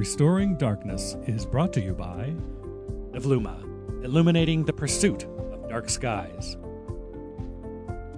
Restoring 0.00 0.56
Darkness 0.56 1.18
is 1.26 1.44
brought 1.44 1.74
to 1.74 1.80
you 1.82 1.92
by 1.92 2.34
Evluma, 3.12 3.62
illuminating 4.02 4.64
the 4.64 4.72
pursuit 4.72 5.24
of 5.52 5.68
dark 5.68 5.90
skies. 5.90 6.56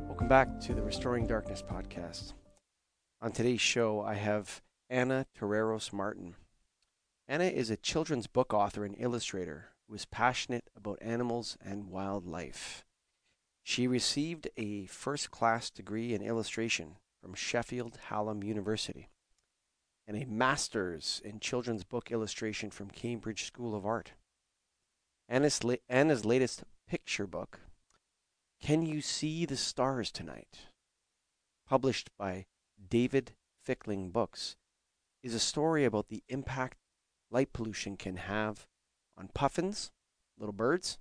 Welcome 0.06 0.28
back 0.28 0.60
to 0.60 0.74
the 0.74 0.82
Restoring 0.82 1.26
Darkness 1.26 1.60
podcast. 1.60 2.34
On 3.20 3.32
today's 3.32 3.60
show, 3.60 4.00
I 4.00 4.14
have 4.14 4.62
Anna 4.88 5.26
Terreros 5.36 5.92
Martin. 5.92 6.36
Anna 7.26 7.46
is 7.46 7.68
a 7.68 7.76
children's 7.76 8.28
book 8.28 8.54
author 8.54 8.84
and 8.84 8.94
illustrator 8.96 9.70
who 9.88 9.96
is 9.96 10.04
passionate 10.04 10.70
about 10.76 11.00
animals 11.02 11.58
and 11.60 11.90
wildlife. 11.90 12.84
She 13.64 13.88
received 13.88 14.46
a 14.56 14.86
first 14.86 15.32
class 15.32 15.68
degree 15.68 16.14
in 16.14 16.22
illustration 16.22 16.98
from 17.20 17.34
Sheffield 17.34 17.98
Hallam 18.08 18.44
University 18.44 19.08
and 20.06 20.16
a 20.16 20.26
master's 20.26 21.20
in 21.24 21.40
children's 21.40 21.84
book 21.84 22.10
illustration 22.10 22.70
from 22.70 22.90
Cambridge 22.90 23.44
School 23.44 23.74
of 23.74 23.86
Art. 23.86 24.12
Anna's, 25.28 25.62
la- 25.64 25.76
Anna's 25.88 26.24
latest 26.24 26.64
picture 26.88 27.26
book, 27.26 27.60
Can 28.60 28.84
You 28.84 29.00
See 29.00 29.46
the 29.46 29.56
Stars 29.56 30.10
Tonight? 30.10 30.58
published 31.72 32.10
by 32.18 32.44
David 32.90 33.32
Fickling 33.64 34.10
Books, 34.10 34.56
is 35.22 35.34
a 35.34 35.38
story 35.38 35.86
about 35.86 36.08
the 36.08 36.22
impact 36.28 36.76
light 37.30 37.54
pollution 37.54 37.96
can 37.96 38.16
have 38.16 38.66
on 39.16 39.30
puffins, 39.32 39.90
little 40.38 40.52
birds, 40.52 40.98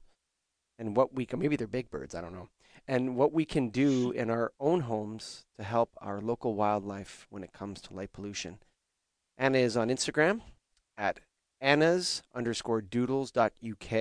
and 0.79 0.95
what 0.95 1.13
we 1.13 1.25
can, 1.25 1.39
maybe 1.39 1.57
they're 1.57 1.67
big 1.67 1.89
birds, 1.89 2.15
I 2.15 2.21
don't 2.21 2.33
know, 2.33 2.47
and 2.87 3.17
what 3.17 3.33
we 3.33 3.43
can 3.43 3.67
do 3.67 4.11
in 4.11 4.29
our 4.29 4.53
own 4.61 4.81
homes 4.81 5.45
to 5.57 5.63
help 5.63 5.89
our 5.97 6.21
local 6.21 6.55
wildlife 6.55 7.27
when 7.29 7.43
it 7.43 7.51
comes 7.51 7.81
to 7.81 7.93
light 7.93 8.13
pollution. 8.13 8.59
Anna 9.41 9.57
is 9.57 9.75
on 9.75 9.89
Instagram 9.89 10.39
at 10.95 11.19
anna's 11.59 12.21
underscore 12.35 12.79
doodles.uk, 12.79 13.91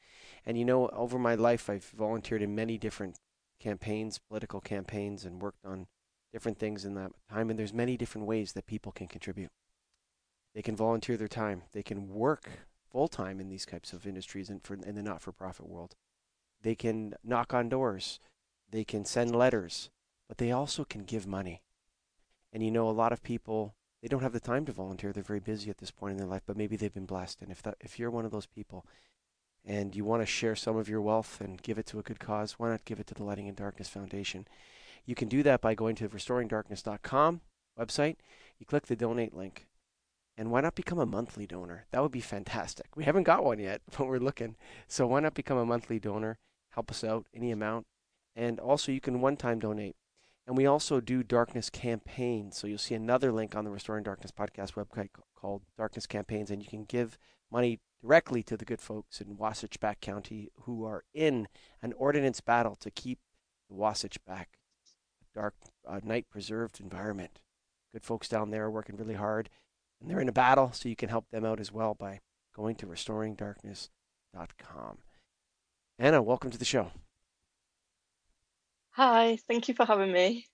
And 0.46 0.58
you 0.58 0.66
know, 0.66 0.90
over 0.90 1.20
my 1.20 1.36
life, 1.36 1.70
I've 1.70 1.86
volunteered 1.86 2.42
in 2.42 2.56
many 2.56 2.78
different 2.78 3.18
campaigns, 3.60 4.18
political 4.18 4.60
campaigns, 4.60 5.24
and 5.24 5.42
worked 5.42 5.64
on 5.66 5.86
different 6.34 6.58
things 6.58 6.84
in 6.84 6.96
that 6.96 7.12
time. 7.32 7.50
And 7.50 7.60
there's 7.60 7.74
many 7.74 7.96
different 7.96 8.28
ways 8.28 8.54
that 8.54 8.66
people 8.66 8.92
can 8.92 9.08
contribute. 9.08 9.52
They 10.56 10.64
can 10.64 10.76
volunteer 10.76 11.16
their 11.16 11.28
time. 11.28 11.64
They 11.72 11.84
can 11.84 12.10
work 12.10 12.50
full 12.92 13.08
time 13.08 13.40
in 13.40 13.48
these 13.48 13.66
types 13.66 13.94
of 13.94 14.08
industries 14.08 14.50
and 14.50 14.62
for 14.64 14.74
in 14.74 14.96
the 14.96 15.04
not 15.04 15.22
for 15.22 15.32
profit 15.32 15.70
world. 15.70 15.96
They 16.62 16.76
can 16.76 17.14
knock 17.24 17.54
on 17.54 17.70
doors. 17.70 18.20
They 18.70 18.84
can 18.84 19.06
send 19.06 19.36
letters, 19.36 19.90
but 20.28 20.38
they 20.38 20.52
also 20.52 20.84
can 20.84 21.04
give 21.04 21.28
money. 21.28 21.62
And 22.54 22.64
you 22.64 22.72
know, 22.72 22.90
a 22.90 22.92
lot 22.92 23.14
of 23.14 23.24
people 23.24 23.76
they 24.02 24.08
don't 24.08 24.24
have 24.24 24.34
the 24.34 24.40
time 24.40 24.66
to 24.66 24.72
volunteer. 24.72 25.14
They're 25.14 25.22
very 25.22 25.40
busy 25.40 25.70
at 25.70 25.78
this 25.78 25.92
point 25.92 26.14
in 26.14 26.18
their 26.18 26.28
life, 26.28 26.42
but 26.46 26.58
maybe 26.58 26.76
they've 26.76 26.94
been 26.94 27.06
blessed. 27.06 27.42
And 27.42 27.52
if 27.52 27.62
that 27.64 27.76
if 27.80 28.00
you're 28.00 28.10
one 28.10 28.26
of 28.26 28.32
those 28.32 28.48
people 28.48 28.86
and 29.64 29.96
you 29.96 30.04
want 30.04 30.24
to 30.24 30.26
share 30.26 30.56
some 30.56 30.76
of 30.76 30.90
your 30.90 31.02
wealth 31.02 31.40
and 31.40 31.62
give 31.62 31.78
it 31.78 31.86
to 31.88 32.00
a 32.00 32.04
good 32.04 32.20
cause, 32.20 32.54
why 32.54 32.70
not 32.70 32.86
give 32.86 33.00
it 33.00 33.08
to 33.08 33.14
the 33.14 33.24
Lighting 33.24 33.48
in 33.48 33.54
Darkness 33.54 33.90
Foundation? 33.90 34.48
You 35.06 35.14
can 35.14 35.28
do 35.28 35.44
that 35.44 35.62
by 35.62 35.76
going 35.76 35.96
to 35.98 36.10
restoringdarkness.com 36.10 37.42
website. 37.80 38.16
You 38.60 38.66
click 38.66 38.88
the 38.88 38.96
donate 38.96 39.36
link. 39.36 39.68
And 40.38 40.50
why 40.50 40.62
not 40.62 40.76
become 40.76 40.98
a 40.98 41.06
monthly 41.06 41.46
donor? 41.46 41.86
That 41.92 42.02
would 42.02 42.12
be 42.12 42.22
fantastic. 42.22 42.88
We 42.96 43.04
haven't 43.04 43.24
got 43.24 43.44
one 43.44 43.60
yet, 43.60 43.82
but 43.98 44.08
we're 44.08 44.18
looking. 44.18 44.56
So 44.88 45.06
why 45.06 45.20
not 45.20 45.36
become 45.36 45.58
a 45.58 45.66
monthly 45.66 46.00
donor? 46.00 46.40
Help 46.72 46.90
us 46.90 47.04
out 47.04 47.28
any 47.36 47.52
amount. 47.52 47.86
And 48.36 48.60
also 48.60 48.92
you 48.92 49.02
can 49.02 49.22
one 49.22 49.38
time 49.38 49.60
donate. 49.60 49.96
And 50.52 50.58
we 50.58 50.66
also 50.66 51.00
do 51.00 51.24
darkness 51.24 51.70
campaigns. 51.70 52.58
So 52.58 52.68
you'll 52.68 52.78
see 52.78 52.94
another 52.94 53.32
link 53.32 53.56
on 53.56 53.64
the 53.64 53.72
Restoring 53.72 54.04
Darkness 54.04 54.34
podcast 54.38 54.74
website 54.74 55.08
called 55.34 55.62
Darkness 55.78 56.06
Campaigns, 56.06 56.52
and 56.52 56.62
you 56.62 56.68
can 56.68 56.84
give 56.84 57.18
money 57.50 57.80
directly 58.04 58.44
to 58.44 58.58
the 58.58 58.66
good 58.66 58.82
folks 58.82 59.22
in 59.22 59.38
Wasatch 59.38 59.80
Back 59.80 60.02
County 60.02 60.50
who 60.64 60.84
are 60.84 61.06
in 61.14 61.48
an 61.82 61.94
ordinance 61.94 62.42
battle 62.42 62.76
to 62.82 62.92
keep 62.92 63.20
the 63.70 63.76
Wasatch 63.76 64.18
Back 64.26 64.58
dark 65.34 65.54
uh, 65.88 66.02
night 66.04 66.26
preserved 66.30 66.82
environment. 66.82 67.40
Good 67.94 68.04
folks 68.04 68.28
down 68.28 68.52
there 68.52 68.66
are 68.66 68.72
working 68.72 68.98
really 68.98 69.16
hard, 69.16 69.50
and 70.02 70.12
they're 70.12 70.20
in 70.20 70.28
a 70.28 70.34
battle, 70.34 70.74
so 70.74 70.90
you 70.90 70.98
can 70.98 71.08
help 71.08 71.30
them 71.32 71.46
out 71.46 71.62
as 71.62 71.72
well 71.72 71.94
by 71.94 72.20
going 72.54 72.76
to 72.76 72.88
restoringdarkness.com. 72.88 74.98
Anna, 75.98 76.22
welcome 76.22 76.52
to 76.52 76.58
the 76.58 76.66
show. 76.66 76.92
Hi, 78.92 79.36
thank 79.50 79.68
you 79.68 79.74
for 79.74 79.86
having 79.86 80.14
me. 80.14 80.48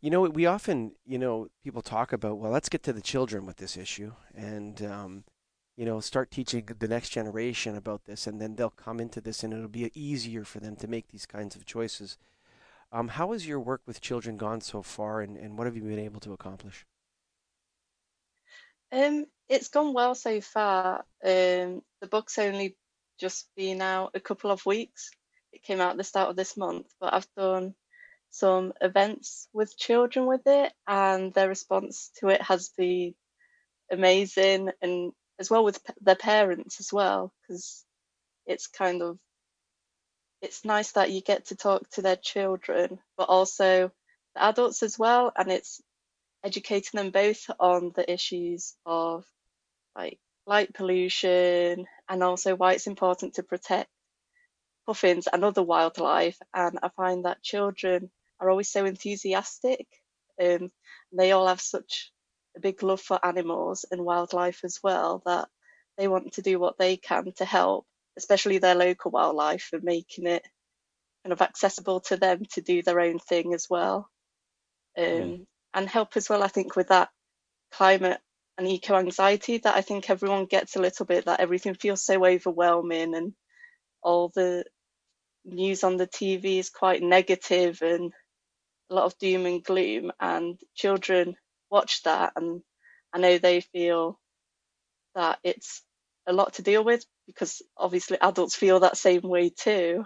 You 0.00 0.10
know, 0.10 0.22
we 0.22 0.46
often, 0.46 0.92
you 1.06 1.18
know, 1.18 1.48
people 1.64 1.82
talk 1.82 2.12
about, 2.12 2.38
well, 2.38 2.50
let's 2.52 2.68
get 2.68 2.82
to 2.84 2.92
the 2.92 3.00
children 3.00 3.46
with 3.46 3.56
this 3.56 3.76
issue 3.76 4.12
and, 4.34 4.80
um, 4.82 5.24
you 5.76 5.84
know, 5.84 6.00
start 6.00 6.30
teaching 6.30 6.68
the 6.78 6.88
next 6.88 7.10
generation 7.10 7.76
about 7.76 8.04
this, 8.04 8.26
and 8.26 8.40
then 8.40 8.56
they'll 8.56 8.70
come 8.70 9.00
into 9.00 9.20
this 9.20 9.44
and 9.44 9.52
it'll 9.52 9.68
be 9.68 9.90
easier 9.94 10.44
for 10.44 10.60
them 10.60 10.76
to 10.76 10.88
make 10.88 11.08
these 11.08 11.26
kinds 11.26 11.54
of 11.56 11.66
choices. 11.66 12.18
Um, 12.92 13.08
how 13.08 13.32
has 13.32 13.46
your 13.46 13.60
work 13.60 13.82
with 13.86 14.00
children 14.00 14.36
gone 14.36 14.60
so 14.62 14.82
far, 14.82 15.20
and, 15.22 15.36
and 15.36 15.58
what 15.58 15.66
have 15.66 15.76
you 15.76 15.82
been 15.82 15.98
able 15.98 16.20
to 16.20 16.32
accomplish? 16.32 16.86
Um, 18.92 19.26
it's 19.48 19.68
gone 19.68 19.92
well 19.94 20.14
so 20.14 20.40
far. 20.40 21.04
Um, 21.24 21.82
the 22.00 22.08
book's 22.10 22.38
only 22.38 22.76
just 23.18 23.48
been 23.56 23.82
out 23.82 24.12
a 24.14 24.20
couple 24.20 24.50
of 24.50 24.64
weeks. 24.66 25.10
It 25.52 25.62
came 25.62 25.80
out 25.80 25.92
at 25.92 25.96
the 25.96 26.04
start 26.04 26.30
of 26.30 26.36
this 26.36 26.56
month, 26.56 26.86
but 27.00 27.14
I've 27.14 27.28
done 27.36 27.74
some 28.30 28.72
events 28.80 29.48
with 29.52 29.76
children 29.78 30.26
with 30.26 30.42
it, 30.46 30.72
and 30.86 31.32
their 31.34 31.48
response 31.48 32.10
to 32.20 32.28
it 32.28 32.42
has 32.42 32.70
been 32.70 33.14
amazing, 33.90 34.70
and 34.82 35.12
as 35.38 35.50
well 35.50 35.64
with 35.64 35.80
their 36.00 36.16
parents 36.16 36.80
as 36.80 36.92
well, 36.92 37.32
because 37.42 37.84
it's 38.46 38.66
kind 38.66 39.02
of 39.02 39.18
it's 40.40 40.64
nice 40.64 40.92
that 40.92 41.10
you 41.10 41.20
get 41.20 41.46
to 41.46 41.56
talk 41.56 41.88
to 41.90 42.02
their 42.02 42.16
children, 42.16 43.00
but 43.16 43.28
also 43.28 43.90
the 44.34 44.44
adults 44.44 44.82
as 44.82 44.98
well, 44.98 45.32
and 45.36 45.50
it's 45.50 45.80
educating 46.44 46.98
them 46.98 47.10
both 47.10 47.50
on 47.58 47.92
the 47.96 48.10
issues 48.10 48.74
of 48.86 49.24
like 49.96 50.18
light 50.46 50.72
pollution 50.74 51.86
and 52.08 52.22
also 52.22 52.54
why 52.56 52.74
it's 52.74 52.86
important 52.86 53.34
to 53.34 53.42
protect 53.42 53.90
puffins 54.88 55.28
and 55.30 55.44
other 55.44 55.62
wildlife. 55.62 56.38
And 56.54 56.78
I 56.82 56.88
find 56.88 57.26
that 57.26 57.42
children 57.42 58.10
are 58.40 58.48
always 58.48 58.70
so 58.70 58.86
enthusiastic. 58.86 59.86
Um, 60.42 60.70
they 61.12 61.32
all 61.32 61.46
have 61.46 61.60
such 61.60 62.10
a 62.56 62.60
big 62.60 62.82
love 62.82 63.02
for 63.02 63.24
animals 63.24 63.84
and 63.90 64.02
wildlife 64.02 64.64
as 64.64 64.80
well 64.82 65.22
that 65.26 65.48
they 65.98 66.08
want 66.08 66.32
to 66.34 66.42
do 66.42 66.58
what 66.58 66.78
they 66.78 66.96
can 66.96 67.32
to 67.36 67.44
help, 67.44 67.86
especially 68.16 68.58
their 68.58 68.74
local 68.74 69.10
wildlife, 69.10 69.68
and 69.74 69.84
making 69.84 70.26
it 70.26 70.46
kind 71.22 71.34
of 71.34 71.42
accessible 71.42 72.00
to 72.00 72.16
them 72.16 72.44
to 72.52 72.62
do 72.62 72.82
their 72.82 73.00
own 73.00 73.18
thing 73.18 73.52
as 73.52 73.66
well. 73.68 74.08
Um, 74.96 75.04
Mm. 75.04 75.46
And 75.74 75.88
help 75.88 76.16
as 76.16 76.30
well, 76.30 76.42
I 76.42 76.48
think, 76.48 76.76
with 76.76 76.88
that 76.88 77.10
climate 77.72 78.20
and 78.56 78.66
eco 78.66 78.96
anxiety 78.96 79.58
that 79.58 79.76
I 79.76 79.82
think 79.82 80.08
everyone 80.08 80.46
gets 80.46 80.76
a 80.76 80.80
little 80.80 81.06
bit, 81.06 81.26
that 81.26 81.40
everything 81.40 81.74
feels 81.74 82.02
so 82.04 82.24
overwhelming 82.24 83.14
and 83.14 83.34
all 84.02 84.30
the 84.34 84.64
news 85.44 85.84
on 85.84 85.96
the 85.96 86.06
TV 86.06 86.58
is 86.58 86.70
quite 86.70 87.02
negative 87.02 87.80
and 87.82 88.12
a 88.90 88.94
lot 88.94 89.04
of 89.04 89.18
doom 89.18 89.46
and 89.46 89.62
gloom. 89.62 90.12
And 90.20 90.58
children 90.74 91.36
watch 91.70 92.02
that, 92.04 92.32
and 92.36 92.62
I 93.12 93.18
know 93.18 93.38
they 93.38 93.60
feel 93.60 94.18
that 95.14 95.38
it's 95.42 95.82
a 96.26 96.32
lot 96.32 96.54
to 96.54 96.62
deal 96.62 96.84
with 96.84 97.04
because 97.26 97.62
obviously 97.76 98.18
adults 98.20 98.54
feel 98.54 98.80
that 98.80 98.96
same 98.96 99.22
way 99.22 99.50
too. 99.50 100.04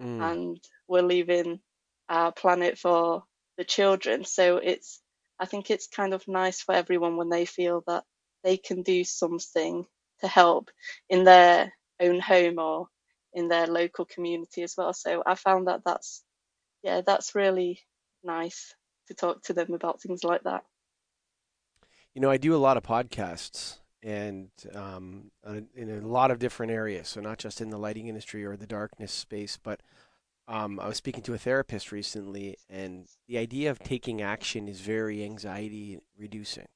Mm. 0.00 0.30
And 0.32 0.60
we're 0.88 1.02
leaving 1.02 1.60
our 2.08 2.32
planet 2.32 2.78
for 2.78 3.22
the 3.56 3.64
children. 3.64 4.24
So 4.24 4.56
it's, 4.56 5.00
I 5.38 5.46
think 5.46 5.70
it's 5.70 5.86
kind 5.86 6.12
of 6.12 6.26
nice 6.26 6.60
for 6.60 6.74
everyone 6.74 7.16
when 7.16 7.28
they 7.28 7.44
feel 7.44 7.82
that 7.86 8.04
they 8.42 8.56
can 8.56 8.82
do 8.82 9.04
something 9.04 9.84
to 10.20 10.28
help 10.28 10.70
in 11.08 11.24
their 11.24 11.72
own 12.00 12.20
home 12.20 12.58
or 12.58 12.86
in 13.32 13.48
their 13.48 13.66
local 13.66 14.04
community 14.04 14.62
as 14.62 14.74
well. 14.76 14.92
So 14.92 15.22
I 15.26 15.34
found 15.34 15.68
that 15.68 15.82
that's, 15.84 16.22
yeah, 16.82 17.00
that's 17.06 17.34
really 17.34 17.80
nice 18.24 18.74
to 19.08 19.14
talk 19.14 19.42
to 19.44 19.52
them 19.52 19.72
about 19.74 20.00
things 20.00 20.24
like 20.24 20.42
that. 20.44 20.62
You 22.14 22.20
know, 22.20 22.30
I 22.30 22.38
do 22.38 22.54
a 22.54 22.58
lot 22.58 22.76
of 22.76 22.82
podcasts, 22.82 23.78
and 24.02 24.48
um, 24.74 25.30
in 25.74 25.90
a 25.90 26.06
lot 26.06 26.30
of 26.30 26.38
different 26.38 26.72
areas. 26.72 27.08
So 27.08 27.20
not 27.20 27.38
just 27.38 27.60
in 27.60 27.70
the 27.70 27.78
lighting 27.78 28.08
industry 28.08 28.44
or 28.44 28.56
the 28.56 28.66
darkness 28.66 29.12
space, 29.12 29.58
but 29.62 29.80
um, 30.48 30.80
I 30.80 30.88
was 30.88 30.96
speaking 30.96 31.22
to 31.24 31.34
a 31.34 31.38
therapist 31.38 31.92
recently, 31.92 32.56
and 32.68 33.06
the 33.28 33.38
idea 33.38 33.70
of 33.70 33.78
taking 33.78 34.20
action 34.22 34.68
is 34.68 34.80
very 34.80 35.22
anxiety 35.22 36.00
reducing. 36.18 36.66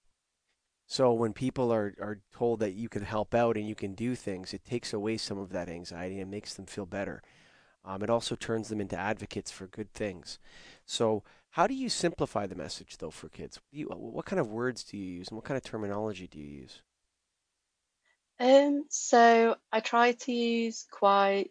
So 0.86 1.12
when 1.12 1.32
people 1.32 1.72
are, 1.72 1.94
are 2.00 2.20
told 2.32 2.60
that 2.60 2.74
you 2.74 2.88
can 2.88 3.02
help 3.02 3.34
out 3.34 3.56
and 3.56 3.68
you 3.68 3.74
can 3.74 3.94
do 3.94 4.14
things, 4.14 4.52
it 4.52 4.64
takes 4.64 4.92
away 4.92 5.16
some 5.16 5.38
of 5.38 5.50
that 5.50 5.68
anxiety 5.68 6.20
and 6.20 6.30
makes 6.30 6.54
them 6.54 6.66
feel 6.66 6.86
better. 6.86 7.22
Um, 7.84 8.02
it 8.02 8.10
also 8.10 8.34
turns 8.34 8.68
them 8.68 8.80
into 8.80 8.96
advocates 8.96 9.50
for 9.50 9.66
good 9.66 9.92
things. 9.92 10.38
So 10.86 11.22
how 11.50 11.66
do 11.66 11.74
you 11.74 11.88
simplify 11.88 12.46
the 12.46 12.54
message 12.54 12.98
though 12.98 13.10
for 13.10 13.28
kids? 13.28 13.56
What, 13.56 13.78
you, 13.78 13.86
what 13.86 14.26
kind 14.26 14.40
of 14.40 14.48
words 14.48 14.84
do 14.84 14.96
you 14.96 15.04
use 15.04 15.28
and 15.28 15.36
what 15.36 15.44
kind 15.44 15.56
of 15.56 15.64
terminology 15.64 16.26
do 16.26 16.38
you 16.38 16.60
use? 16.62 16.82
Um, 18.40 18.84
so 18.88 19.56
I 19.72 19.80
try 19.80 20.12
to 20.12 20.32
use 20.32 20.86
quite 20.90 21.50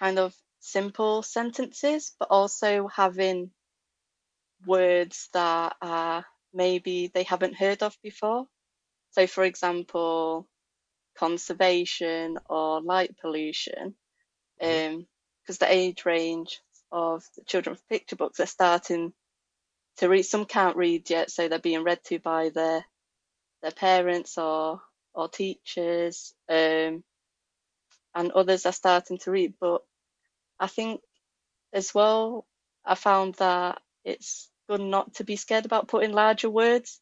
kind 0.00 0.18
of 0.18 0.34
simple 0.60 1.22
sentences, 1.22 2.14
but 2.18 2.28
also 2.30 2.88
having 2.88 3.50
words 4.64 5.28
that 5.34 5.76
are 5.82 6.24
maybe 6.54 7.10
they 7.12 7.24
haven't 7.24 7.56
heard 7.56 7.82
of 7.82 7.96
before. 8.02 8.46
So, 9.10 9.26
for 9.26 9.44
example, 9.44 10.48
conservation 11.16 12.38
or 12.48 12.80
light 12.80 13.16
pollution, 13.20 13.94
because 14.58 14.72
mm-hmm. 14.72 14.94
um, 14.96 15.56
the 15.60 15.72
age 15.72 16.04
range 16.04 16.60
of 16.90 17.24
the 17.36 17.44
children's 17.44 17.82
picture 17.88 18.16
books 18.16 18.40
are 18.40 18.46
starting 18.46 19.12
to 19.98 20.08
read. 20.08 20.22
Some 20.24 20.44
can't 20.44 20.76
read 20.76 21.10
yet, 21.10 21.30
so 21.30 21.48
they're 21.48 21.58
being 21.58 21.84
read 21.84 22.02
to 22.04 22.18
by 22.18 22.50
their 22.50 22.84
their 23.62 23.70
parents 23.72 24.38
or 24.38 24.80
or 25.14 25.28
teachers, 25.28 26.34
um, 26.48 27.04
and 28.14 28.32
others 28.32 28.66
are 28.66 28.72
starting 28.72 29.18
to 29.18 29.30
read. 29.30 29.54
But 29.60 29.82
I 30.58 30.66
think 30.66 31.00
as 31.72 31.94
well, 31.94 32.46
I 32.84 32.94
found 32.94 33.34
that 33.36 33.80
it's 34.04 34.50
good 34.68 34.80
not 34.80 35.14
to 35.14 35.24
be 35.24 35.36
scared 35.36 35.66
about 35.66 35.88
putting 35.88 36.12
larger 36.12 36.50
words 36.50 37.00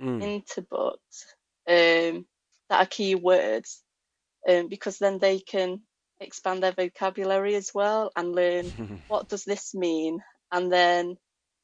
mm. 0.00 0.22
into 0.22 0.62
books 0.62 1.26
um, 1.68 2.26
that 2.68 2.82
are 2.82 2.86
key 2.86 3.14
words, 3.14 3.82
um, 4.48 4.68
because 4.68 4.98
then 4.98 5.18
they 5.18 5.38
can 5.38 5.80
expand 6.20 6.62
their 6.62 6.72
vocabulary 6.72 7.54
as 7.54 7.72
well 7.74 8.10
and 8.16 8.34
learn 8.34 8.66
what 9.08 9.28
does 9.28 9.44
this 9.44 9.74
mean, 9.74 10.20
and 10.52 10.72
then 10.72 11.16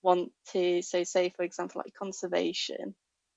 want 0.02 0.32
to 0.52 0.80
so 0.82 1.04
say 1.04 1.30
for 1.36 1.42
example 1.42 1.82
like 1.84 1.94
conservation. 1.94 2.94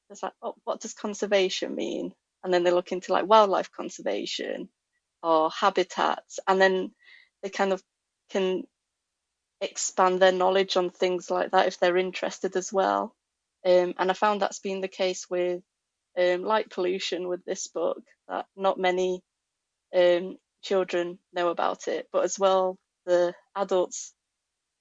It's 0.10 0.22
like, 0.22 0.34
oh, 0.42 0.56
what 0.64 0.80
does 0.80 0.94
conservation 0.94 1.74
mean? 1.74 2.14
And 2.44 2.54
then 2.54 2.64
they 2.64 2.72
look 2.72 2.92
into 2.92 3.14
like 3.14 3.26
wildlife 3.26 3.72
conservation 3.72 4.70
or 5.24 5.50
habitats, 5.50 6.40
and 6.48 6.62
then 6.62 6.92
they 7.42 7.50
kind 7.50 7.74
of 7.74 7.82
can 8.30 8.64
expand 9.64 10.22
their 10.22 10.32
knowledge 10.32 10.78
on 10.78 10.90
things 10.90 11.30
like 11.30 11.52
that 11.52 11.68
if 11.68 11.80
they're 11.80 11.98
interested 11.98 12.56
as 12.56 12.72
well. 12.72 13.16
Um, 13.66 13.94
and 13.98 14.12
I 14.12 14.14
found 14.14 14.42
that's 14.42 14.60
been 14.60 14.82
the 14.82 14.88
case 14.88 15.30
with 15.30 15.62
um, 16.20 16.44
light 16.44 16.70
pollution 16.70 17.28
with 17.28 17.44
this 17.46 17.68
book, 17.68 18.02
that 18.28 18.46
not 18.56 18.78
many 18.78 19.22
um, 19.96 20.38
children 20.62 21.20
know 21.34 21.50
about 21.50 21.88
it, 21.88 22.08
but 22.12 22.24
as 22.24 22.38
well, 22.38 22.78
the 23.06 23.34
adults, 23.56 24.14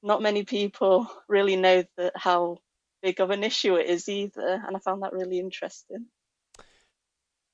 not 0.02 0.22
many 0.22 0.44
people 0.44 1.08
really 1.28 1.56
know 1.56 1.84
that 1.96 2.12
how 2.16 2.58
big 3.02 3.20
of 3.20 3.30
an 3.30 3.44
issue 3.44 3.76
it 3.76 3.86
is 3.86 4.08
either. 4.08 4.62
And 4.66 4.76
I 4.76 4.80
found 4.80 5.02
that 5.02 5.12
really 5.12 5.38
interesting. 5.38 6.06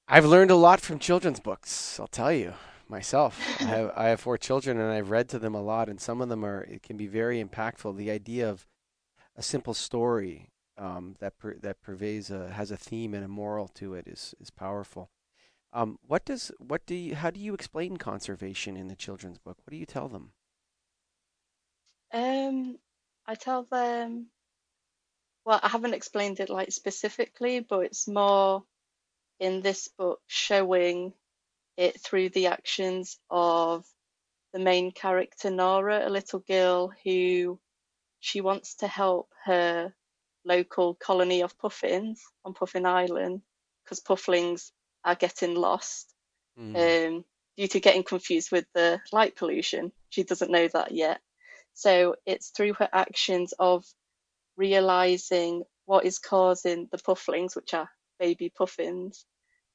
I've 0.07 0.25
learned 0.25 0.51
a 0.51 0.57
lot 0.57 0.81
from 0.81 0.99
children's 0.99 1.41
books, 1.41 2.01
I'll 2.01 2.07
tell 2.07 2.33
you 2.33 2.55
myself. 2.91 3.41
I 3.61 3.65
have 3.65 3.93
I 3.97 4.09
have 4.09 4.21
four 4.21 4.39
children, 4.39 4.79
and 4.79 4.93
I've 4.93 5.11
read 5.11 5.29
to 5.31 5.39
them 5.39 5.55
a 5.55 5.63
lot, 5.63 5.89
and 5.89 6.01
some 6.01 6.21
of 6.21 6.29
them 6.29 6.45
are 6.45 6.63
it 6.65 6.83
can 6.83 6.97
be 6.97 7.07
very 7.07 7.43
impactful. 7.43 7.97
The 7.97 8.11
idea 8.11 8.49
of 8.49 8.67
a 9.37 9.43
simple 9.43 9.75
story 9.75 10.51
um, 10.77 11.17
that 11.21 11.39
per, 11.39 11.55
that 11.55 11.81
pervades 11.83 12.31
a, 12.31 12.51
has 12.51 12.71
a 12.71 12.77
theme 12.77 13.15
and 13.15 13.25
a 13.25 13.29
moral 13.29 13.69
to 13.69 13.95
it 13.95 14.07
is 14.07 14.35
is 14.41 14.51
powerful. 14.51 15.11
Um, 15.73 15.99
what 16.07 16.25
does 16.25 16.51
what 16.59 16.87
do 16.87 16.95
you 16.95 17.15
how 17.15 17.31
do 17.31 17.41
you 17.41 17.55
explain 17.55 17.97
conservation 17.97 18.77
in 18.77 18.89
the 18.89 18.97
children's 18.97 19.39
book? 19.39 19.59
What 19.65 19.73
do 19.73 19.77
you 19.77 19.87
tell 19.87 20.09
them? 20.09 20.33
Um, 22.13 22.79
I 23.27 23.35
tell 23.35 23.65
them. 23.65 24.29
Well, 25.45 25.61
I 25.63 25.69
haven't 25.69 25.95
explained 25.95 26.41
it 26.41 26.51
like 26.51 26.73
specifically, 26.73 27.61
but 27.61 27.81
it's 27.81 28.07
more 28.07 28.65
in 29.41 29.63
this 29.63 29.89
book 29.89 30.21
showing 30.27 31.13
it 31.79 32.01
through 32.01 32.29
the 32.31 32.49
actions 32.49 33.19
of 33.31 33.87
the 34.53 34.59
main 34.59 34.91
character 34.91 35.49
Nora, 35.49 36.07
a 36.07 36.11
little 36.11 36.41
girl 36.41 36.93
who 37.05 37.59
she 38.19 38.41
wants 38.41 38.75
to 38.77 38.89
help 38.89 39.31
her 39.45 39.95
local 40.45 40.95
colony 40.95 41.43
of 41.43 41.57
puffins 41.57 42.21
on 42.45 42.53
Puffin 42.53 42.85
Island 42.85 43.43
because 43.85 44.01
pufflings 44.01 44.73
are 45.05 45.15
getting 45.15 45.55
lost 45.55 46.13
mm. 46.59 46.75
um, 46.77 47.25
due 47.57 47.69
to 47.69 47.81
getting 47.81 48.03
confused 48.03 48.51
with 48.51 48.67
the 48.75 49.01
light 49.13 49.37
pollution. 49.37 49.93
She 50.11 50.25
doesn't 50.25 50.51
know 50.51 50.67
that 50.69 50.91
yet. 50.91 51.21
So 51.75 52.17
it's 52.27 52.51
through 52.51 52.75
her 52.75 52.89
actions 52.93 53.55
of 53.57 53.85
realizing 54.57 55.63
what 55.85 56.05
is 56.05 56.19
causing 56.19 56.89
the 56.91 56.99
pufflings, 56.99 57.55
which 57.55 57.73
are 57.73 57.89
baby 58.19 58.51
puffins, 58.51 59.25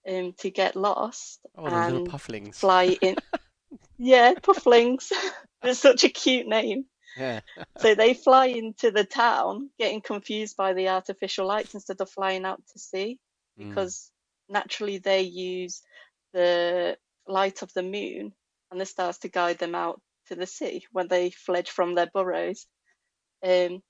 um, 0.09 0.33
to 0.39 0.49
get 0.49 0.75
lost 0.75 1.39
oh, 1.57 1.65
and 1.65 2.07
pufflings. 2.09 2.57
fly 2.57 2.97
in. 3.01 3.15
yeah, 3.97 4.33
pufflings. 4.35 5.11
it's 5.63 5.79
such 5.79 6.03
a 6.03 6.09
cute 6.09 6.47
name. 6.47 6.85
Yeah. 7.17 7.41
so 7.77 7.93
they 7.93 8.15
fly 8.15 8.47
into 8.47 8.89
the 8.89 9.03
town, 9.03 9.69
getting 9.77 10.01
confused 10.01 10.57
by 10.57 10.73
the 10.73 10.89
artificial 10.89 11.45
lights 11.45 11.75
instead 11.75 12.01
of 12.01 12.09
flying 12.09 12.43
out 12.43 12.61
to 12.71 12.79
sea, 12.79 13.19
hmm. 13.57 13.69
because 13.69 14.11
mm. 14.49 14.53
naturally 14.53 14.97
they 14.97 15.21
use 15.21 15.83
the 16.33 16.97
light 17.27 17.61
of 17.61 17.71
the 17.73 17.83
moon 17.83 18.33
and 18.71 18.81
the 18.81 18.85
stars 18.85 19.19
to 19.19 19.29
guide 19.29 19.59
them 19.59 19.75
out 19.75 20.01
to 20.27 20.35
the 20.35 20.47
sea 20.47 20.83
when 20.91 21.07
they 21.07 21.29
fled 21.29 21.67
from 21.67 21.93
their 21.93 22.09
burrows. 22.11 22.65
Um, 23.45 23.83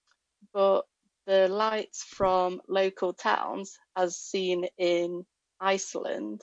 but 0.53 0.83
the 1.25 1.47
lights 1.47 2.03
from 2.03 2.61
local 2.67 3.13
towns, 3.13 3.77
as 3.95 4.17
seen 4.17 4.65
in 4.77 5.25
Iceland, 5.63 6.41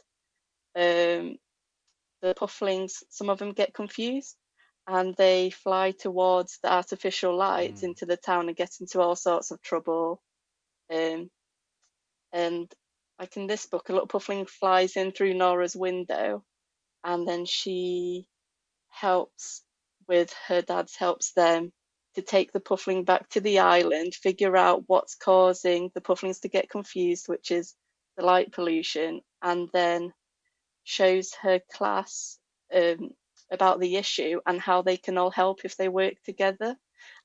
um, 0.74 1.36
the 2.22 2.34
pufflings, 2.34 3.02
some 3.10 3.30
of 3.30 3.38
them 3.38 3.52
get 3.52 3.74
confused 3.74 4.36
and 4.86 5.14
they 5.16 5.50
fly 5.50 5.92
towards 5.92 6.58
the 6.62 6.72
artificial 6.72 7.36
light 7.36 7.76
mm. 7.76 7.82
into 7.84 8.06
the 8.06 8.16
town 8.16 8.48
and 8.48 8.56
get 8.56 8.70
into 8.80 9.00
all 9.00 9.16
sorts 9.16 9.50
of 9.50 9.62
trouble. 9.62 10.20
Um, 10.92 11.30
and 12.32 12.72
like 13.18 13.36
in 13.36 13.46
this 13.46 13.66
book, 13.66 13.88
a 13.88 13.92
little 13.92 14.08
puffling 14.08 14.46
flies 14.46 14.96
in 14.96 15.12
through 15.12 15.34
Nora's 15.34 15.76
window 15.76 16.44
and 17.04 17.26
then 17.26 17.44
she 17.44 18.26
helps 18.88 19.62
with 20.08 20.34
her 20.48 20.62
dad's 20.62 20.96
helps 20.96 21.32
them 21.32 21.72
to 22.14 22.22
take 22.22 22.52
the 22.52 22.60
puffling 22.60 23.04
back 23.04 23.28
to 23.30 23.40
the 23.40 23.60
island, 23.60 24.14
figure 24.14 24.56
out 24.56 24.84
what's 24.88 25.14
causing 25.14 25.90
the 25.94 26.00
pufflings 26.00 26.40
to 26.40 26.48
get 26.48 26.68
confused, 26.68 27.28
which 27.28 27.50
is 27.50 27.74
the 28.20 28.26
light 28.26 28.52
pollution 28.52 29.20
and 29.42 29.68
then 29.72 30.12
shows 30.84 31.32
her 31.42 31.60
class 31.72 32.38
um, 32.74 33.10
about 33.50 33.80
the 33.80 33.96
issue 33.96 34.40
and 34.46 34.60
how 34.60 34.82
they 34.82 34.96
can 34.96 35.18
all 35.18 35.30
help 35.30 35.64
if 35.64 35.76
they 35.76 35.88
work 35.88 36.14
together. 36.24 36.76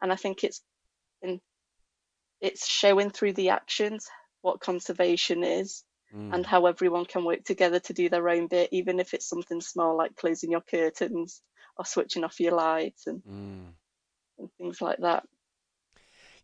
And 0.01 0.11
I 0.11 0.15
think 0.15 0.43
it's 0.43 0.61
in, 1.21 1.41
it's 2.41 2.67
showing 2.67 3.09
through 3.09 3.33
the 3.33 3.49
actions 3.49 4.07
what 4.41 4.61
conservation 4.61 5.43
is 5.43 5.83
mm. 6.15 6.33
and 6.33 6.45
how 6.45 6.65
everyone 6.65 7.05
can 7.05 7.25
work 7.25 7.43
together 7.43 7.79
to 7.79 7.93
do 7.93 8.09
their 8.09 8.29
own 8.29 8.47
bit, 8.47 8.69
even 8.71 8.99
if 8.99 9.13
it's 9.13 9.27
something 9.27 9.61
small 9.61 9.97
like 9.97 10.15
closing 10.15 10.51
your 10.51 10.61
curtains 10.61 11.41
or 11.77 11.85
switching 11.85 12.23
off 12.23 12.39
your 12.39 12.53
lights 12.53 13.07
and, 13.07 13.21
mm. 13.23 13.67
and 14.39 14.49
things 14.57 14.81
like 14.81 14.99
that. 14.99 15.23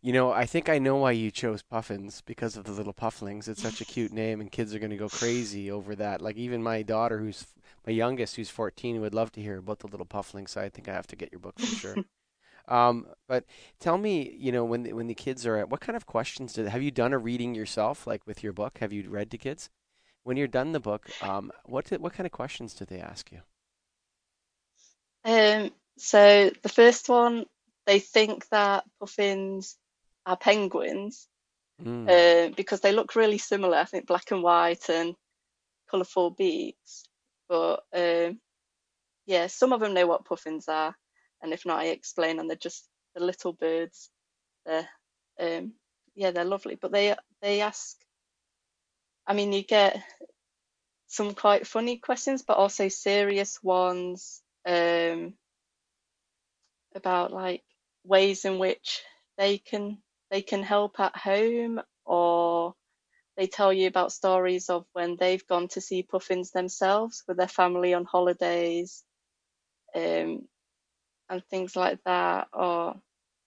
You 0.02 0.12
know, 0.12 0.32
I 0.32 0.46
think 0.46 0.68
I 0.68 0.80
know 0.80 0.96
why 0.96 1.12
you 1.12 1.30
chose 1.30 1.62
Puffins 1.62 2.22
because 2.22 2.56
of 2.56 2.64
the 2.64 2.72
little 2.72 2.92
Pufflings. 2.92 3.46
It's 3.46 3.62
such 3.62 3.80
a 3.80 3.84
cute 3.84 4.12
name, 4.22 4.40
and 4.40 4.50
kids 4.50 4.74
are 4.74 4.80
going 4.80 4.90
to 4.90 4.96
go 4.96 5.08
crazy 5.08 5.70
over 5.70 5.94
that. 5.94 6.20
Like 6.20 6.36
even 6.36 6.60
my 6.60 6.82
daughter, 6.82 7.18
who's 7.18 7.46
my 7.86 7.92
youngest, 7.92 8.34
who's 8.34 8.50
14, 8.50 9.00
would 9.00 9.14
love 9.14 9.30
to 9.32 9.40
hear 9.40 9.58
about 9.58 9.78
the 9.78 9.86
little 9.86 10.04
Pufflings. 10.04 10.50
So 10.50 10.60
I 10.60 10.68
think 10.70 10.88
I 10.88 10.92
have 10.92 11.06
to 11.06 11.16
get 11.16 11.30
your 11.30 11.38
book 11.38 11.56
for 11.60 11.66
sure. 11.66 11.96
um, 12.68 13.06
but 13.28 13.44
tell 13.78 13.96
me, 13.96 14.36
you 14.36 14.50
know, 14.50 14.64
when 14.64 14.82
the, 14.82 14.92
when 14.92 15.06
the 15.06 15.14
kids 15.14 15.46
are 15.46 15.56
at, 15.56 15.70
what 15.70 15.80
kind 15.80 15.96
of 15.96 16.04
questions 16.04 16.52
did 16.52 16.66
have 16.66 16.82
you 16.82 16.90
done 16.90 17.12
a 17.12 17.18
reading 17.18 17.54
yourself, 17.54 18.04
like 18.04 18.26
with 18.26 18.42
your 18.42 18.52
book? 18.52 18.78
Have 18.78 18.92
you 18.92 19.08
read 19.08 19.30
to 19.30 19.38
kids? 19.38 19.70
When 20.24 20.36
you're 20.36 20.48
done 20.48 20.72
the 20.72 20.80
book, 20.80 21.10
um, 21.20 21.52
what 21.64 21.88
what 22.00 22.12
kind 22.12 22.26
of 22.26 22.32
questions 22.32 22.74
do 22.74 22.84
they 22.84 22.98
ask 22.98 23.30
you? 23.30 23.40
Um, 25.24 25.70
so 25.96 26.50
the 26.62 26.68
first 26.68 27.08
one, 27.08 27.46
they 27.86 28.00
think 28.00 28.48
that 28.48 28.84
puffins 28.98 29.76
are 30.26 30.36
penguins 30.36 31.28
mm. 31.82 32.08
uh, 32.08 32.52
because 32.56 32.80
they 32.80 32.92
look 32.92 33.16
really 33.16 33.38
similar. 33.38 33.76
I 33.76 33.84
think 33.84 34.06
black 34.06 34.30
and 34.30 34.42
white, 34.42 34.88
and 34.88 35.14
colourful 35.90 36.30
beaks. 36.30 37.04
But 37.48 37.82
um, 37.94 38.40
yeah, 39.26 39.46
some 39.46 39.72
of 39.72 39.80
them 39.80 39.94
know 39.94 40.06
what 40.06 40.24
puffins 40.24 40.68
are, 40.68 40.94
and 41.42 41.52
if 41.52 41.66
not, 41.66 41.80
I 41.80 41.86
explain, 41.86 42.38
and 42.38 42.48
they're 42.48 42.56
just 42.56 42.88
the 43.14 43.24
little 43.24 43.52
birds. 43.52 44.10
They're 44.66 44.88
um, 45.40 45.72
yeah, 46.14 46.30
they're 46.30 46.44
lovely, 46.44 46.76
but 46.80 46.92
they 46.92 47.14
they 47.40 47.60
ask. 47.60 47.96
I 49.26 49.34
mean, 49.34 49.52
you 49.52 49.62
get 49.62 50.02
some 51.06 51.34
quite 51.34 51.66
funny 51.66 51.98
questions, 51.98 52.42
but 52.42 52.56
also 52.56 52.88
serious 52.88 53.62
ones 53.62 54.42
um, 54.66 55.34
about 56.94 57.32
like 57.32 57.62
ways 58.04 58.44
in 58.44 58.58
which 58.58 59.02
they 59.38 59.58
can 59.58 59.98
they 60.32 60.42
can 60.42 60.64
help 60.64 60.98
at 61.00 61.16
home 61.16 61.80
or 62.06 62.74
they 63.36 63.46
tell 63.46 63.72
you 63.72 63.86
about 63.88 64.12
stories 64.12 64.70
of 64.70 64.86
when 64.94 65.16
they've 65.16 65.46
gone 65.46 65.68
to 65.68 65.80
see 65.80 66.02
puffins 66.02 66.52
themselves 66.52 67.22
with 67.28 67.36
their 67.36 67.48
family 67.48 67.94
on 67.94 68.04
holidays 68.06 69.04
um, 69.94 70.48
and 71.28 71.44
things 71.50 71.76
like 71.76 72.00
that 72.04 72.48
or 72.52 72.96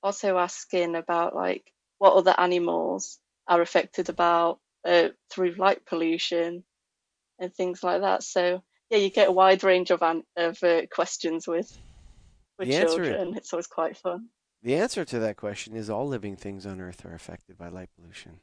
also 0.04 0.38
asking 0.38 0.96
about 0.96 1.36
like 1.36 1.72
what 1.98 2.14
other 2.14 2.36
animals 2.38 3.20
are 3.48 3.62
affected 3.62 4.10
about 4.10 4.60
uh, 4.86 5.10
through 5.32 5.54
light 5.56 5.86
pollution 5.86 6.64
and 7.40 7.54
things 7.56 7.84
like 7.84 8.02
that. 8.02 8.24
So 8.24 8.64
yeah 8.92 9.00
you 9.00 9.10
get 9.12 9.30
a 9.30 9.34
wide 9.34 9.64
range 9.64 9.92
of 9.92 10.04
an- 10.04 10.26
of 10.38 10.62
uh, 10.64 10.84
questions 10.92 11.48
with 11.48 11.72
with 12.60 12.70
The 12.70 12.76
children. 12.76 13.36
It's 13.38 13.54
always 13.54 13.68
quite 13.68 13.98
fun 13.98 14.30
The 14.66 14.76
answer 14.76 15.06
to 15.06 15.20
that 15.20 15.38
question 15.38 15.76
is 15.76 15.92
all 15.92 16.08
living 16.08 16.36
things 16.36 16.66
on 16.66 16.82
Earth 16.82 17.06
are 17.06 17.14
affected 17.14 17.56
by 17.56 17.68
light 17.68 17.90
pollution. 17.96 18.40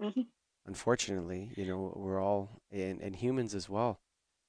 hmm 0.00 0.20
Unfortunately, 0.64 1.50
you 1.56 1.66
know, 1.66 1.92
we're 1.96 2.22
all, 2.22 2.60
and, 2.70 3.00
and 3.00 3.16
humans 3.16 3.56
as 3.56 3.68
well. 3.68 3.98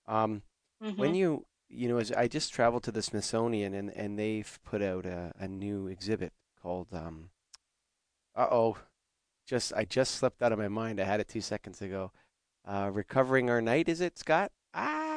Um, 0.08 0.44
hmm 0.80 0.92
When 0.92 1.16
you, 1.16 1.48
you 1.68 1.90
know, 1.90 1.98
as 1.98 2.12
I 2.12 2.28
just 2.28 2.54
traveled 2.54 2.84
to 2.84 2.92
the 2.92 3.02
Smithsonian 3.02 3.74
and, 3.74 3.90
and 3.90 4.20
they've 4.20 4.60
put 4.64 4.84
out 4.84 5.08
a, 5.08 5.34
a 5.40 5.48
new 5.48 5.88
exhibit 5.88 6.32
called, 6.62 6.90
um, 6.94 7.32
uh 8.36 8.48
oh, 8.52 8.78
just, 9.48 9.74
I 9.74 9.86
just 9.86 10.14
slipped 10.14 10.44
out 10.44 10.52
of 10.52 10.60
my 10.60 10.68
mind. 10.68 11.00
I 11.00 11.06
had 11.06 11.20
it 11.20 11.28
two 11.28 11.42
seconds 11.42 11.82
ago. 11.82 12.12
Uh, 12.64 12.92
Recovering 12.94 13.50
Our 13.50 13.62
Night, 13.64 13.90
is 13.90 14.00
it, 14.00 14.20
Scott? 14.20 14.52
Ah, 14.76 15.09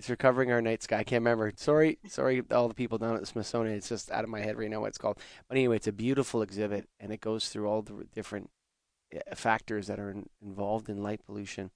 it's 0.00 0.08
Recovering 0.08 0.50
Our 0.50 0.62
Night, 0.62 0.82
sky. 0.82 1.00
I 1.00 1.04
can't 1.04 1.20
remember. 1.20 1.52
Sorry, 1.56 1.98
sorry, 2.08 2.42
all 2.52 2.68
the 2.68 2.74
people 2.74 2.96
down 2.96 3.16
at 3.16 3.20
the 3.20 3.26
Smithsonian. 3.26 3.76
It's 3.76 3.90
just 3.90 4.10
out 4.10 4.24
of 4.24 4.30
my 4.30 4.40
head 4.40 4.56
right 4.56 4.70
now 4.70 4.80
what 4.80 4.86
it's 4.86 4.96
called. 4.96 5.18
But 5.46 5.58
anyway, 5.58 5.76
it's 5.76 5.88
a 5.88 5.92
beautiful 5.92 6.40
exhibit 6.40 6.88
and 6.98 7.12
it 7.12 7.20
goes 7.20 7.50
through 7.50 7.68
all 7.68 7.82
the 7.82 8.06
different 8.14 8.48
uh, 9.14 9.34
factors 9.34 9.88
that 9.88 10.00
are 10.00 10.10
in, 10.10 10.30
involved 10.40 10.88
in 10.88 11.02
light 11.02 11.20
pollution. 11.26 11.70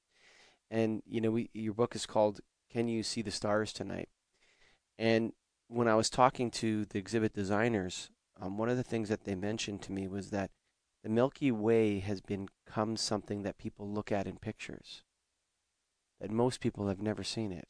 And, 0.71 1.03
you 1.05 1.21
know, 1.21 1.33
we, 1.33 1.51
your 1.53 1.75
book 1.75 1.95
is 1.95 2.07
called 2.07 2.41
can 2.71 2.89
you 2.89 3.03
see 3.03 3.21
the 3.21 3.31
stars 3.31 3.75
tonight? 3.75 4.09
And 4.99 5.35
when 5.69 5.87
I 5.87 5.95
was 5.95 6.09
talking 6.09 6.51
to 6.53 6.87
the 6.87 6.99
exhibit 6.99 7.35
designers, 7.35 8.09
um, 8.41 8.57
one 8.57 8.71
of 8.71 8.79
the 8.79 8.83
things 8.83 9.11
that 9.11 9.25
they 9.25 9.35
mentioned 9.35 9.83
to 9.83 9.93
me 9.93 10.09
was 10.09 10.31
that 10.31 10.51
the 11.03 11.11
Milky 11.11 11.53
Way 11.53 11.99
has 11.99 12.23
become 12.23 12.97
something 12.97 13.43
that 13.43 13.59
people 13.59 13.87
look 13.87 14.11
at 14.11 14.27
in 14.27 14.39
pictures, 14.39 15.03
that 16.23 16.31
most 16.31 16.61
people 16.61 16.89
have 16.89 17.03
never 17.03 17.23
seen 17.23 17.53
it, 17.53 17.69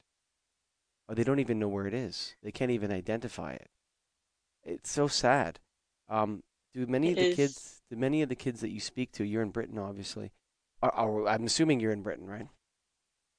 or 1.08 1.14
they 1.14 1.24
don't 1.24 1.40
even 1.40 1.58
know 1.58 1.68
where 1.68 1.86
it 1.86 1.94
is. 1.94 2.36
They 2.42 2.50
can't 2.52 2.70
even 2.70 2.92
identify 2.92 3.52
it. 3.52 3.68
It's 4.64 4.90
so 4.90 5.06
sad. 5.08 5.60
Um, 6.08 6.42
do 6.72 6.86
many 6.86 7.10
of 7.12 7.16
the 7.16 7.26
is. 7.26 7.36
kids, 7.36 7.82
do 7.90 7.96
many 7.96 8.22
of 8.22 8.28
the 8.28 8.34
kids 8.36 8.60
that 8.60 8.70
you 8.70 8.80
speak 8.80 9.12
to, 9.12 9.24
you're 9.24 9.42
in 9.42 9.50
Britain, 9.50 9.78
obviously. 9.78 10.32
Are, 10.82 10.90
are, 10.92 11.28
I'm 11.28 11.44
assuming 11.44 11.80
you're 11.80 11.92
in 11.92 12.02
Britain, 12.02 12.26
right? 12.26 12.48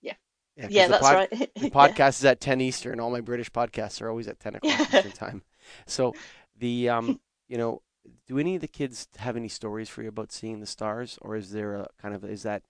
Yeah. 0.01 0.13
Yeah, 0.55 0.67
yeah 0.69 0.87
that's 0.87 1.01
pod- 1.03 1.15
right 1.15 1.29
the 1.59 1.69
Yeah. 1.69 1.69
podcast 1.69 2.19
is 2.19 2.25
at 2.25 2.39
10 2.39 2.61
Eastern. 2.61 2.99
All 2.99 3.11
my 3.11 3.21
British 3.21 3.51
podcasts 3.51 4.01
are 4.01 4.09
always 4.09 4.27
at 4.27 4.39
10 4.39 4.55
o'clock 4.55 4.79
Eastern 4.81 5.11
time. 5.11 5.43
So 5.87 6.13
the 6.59 6.89
um, 6.89 7.19
you 7.47 7.57
know, 7.57 7.81
do 8.27 8.37
any 8.37 8.53
of 8.53 8.61
the 8.61 8.67
kids 8.67 9.07
have 9.17 9.35
any 9.35 9.47
stories 9.47 9.89
for 9.89 10.03
you 10.03 10.09
about 10.09 10.31
seeing 10.31 10.59
the 10.59 10.67
stars, 10.67 11.17
or 11.23 11.35
is 11.35 11.51
there 11.51 11.73
a 11.73 11.87
kind 11.99 12.13
of 12.13 12.23
is 12.23 12.43
that 12.43 12.61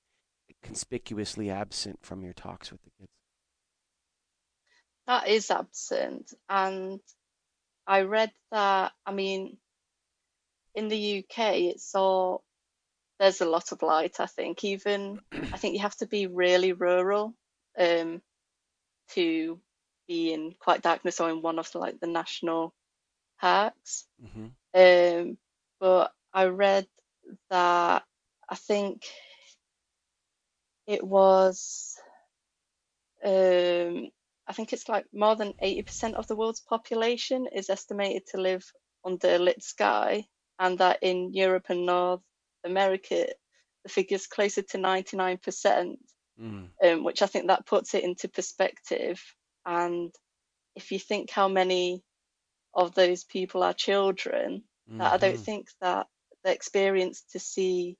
conspicuously 0.64 1.50
absent 1.50 2.00
from 2.04 2.24
your 2.24 2.32
talks 2.32 2.72
with 2.72 2.82
the 2.84 2.90
kids? 2.98 3.12
That 5.08 5.28
is 5.28 5.52
absent. 5.52 6.34
And 6.50 7.00
I 7.86 8.02
read 8.02 8.32
that, 8.52 8.92
I 9.06 9.12
mean, 9.12 9.58
in 10.74 10.88
the 10.88 11.20
UK, 11.20 11.56
it's 11.56 11.94
all, 11.96 12.44
there's 13.20 13.42
a 13.42 13.50
lot 13.50 13.72
of 13.72 13.82
light, 13.82 14.20
I 14.20 14.26
think. 14.26 14.64
Even, 14.64 15.20
I 15.32 15.58
think 15.58 15.76
you 15.76 15.82
have 15.82 15.96
to 15.98 16.08
be 16.08 16.28
really 16.28 16.74
rural 16.74 17.34
um, 17.78 18.22
to 19.12 19.60
be 20.08 20.34
in 20.34 20.54
quite 20.60 20.82
darkness 20.82 21.20
or 21.20 21.30
in 21.30 21.42
one 21.42 21.60
of 21.60 21.72
the, 21.72 21.80
like 21.80 22.00
the 22.00 22.08
national 22.08 22.74
parks. 23.40 24.06
Mm-hmm. 24.24 24.48
Um, 24.74 25.38
but 25.80 26.12
I 26.34 26.46
read 26.46 26.88
that 27.50 28.04
I 28.50 28.56
think 28.56 29.04
it 30.88 31.04
was, 31.04 31.96
um, 33.24 34.10
I 34.48 34.54
think 34.54 34.74
it's 34.74 34.90
like 34.90 35.06
more 35.14 35.36
than 35.36 35.54
80% 35.62 36.16
of 36.16 36.28
the 36.28 36.36
world's 36.36 36.62
population 36.62 37.48
is 37.48 37.70
estimated 37.70 38.28
to 38.28 38.42
live 38.42 38.72
under 39.04 39.40
lit 39.40 39.64
sky, 39.64 40.28
and 40.60 40.78
that 40.80 41.00
in 41.02 41.34
Europe 41.34 41.68
and 41.70 41.86
North 41.86 42.22
America, 42.64 43.28
the 43.84 43.90
figure's 43.90 44.28
closer 44.28 44.62
to 44.64 44.78
99%, 44.78 46.00
Mm. 46.38 46.74
um, 46.84 47.04
which 47.04 47.22
I 47.22 47.28
think 47.28 47.48
that 47.48 47.66
puts 47.66 47.94
it 47.94 48.04
into 48.04 48.28
perspective. 48.30 49.22
And 49.66 50.14
if 50.75 50.92
you 50.92 51.00
think 51.00 51.30
how 51.32 51.48
many 51.48 52.04
of 52.74 52.96
those 52.96 53.24
people 53.24 53.64
are 53.64 53.74
children, 53.74 54.64
that 55.00 55.14
I 55.14 55.18
don't 55.18 55.40
Mhm. 55.40 55.46
think 55.46 55.70
that 55.82 56.08
the 56.44 56.54
experience 56.54 57.24
to 57.32 57.40
see 57.40 57.98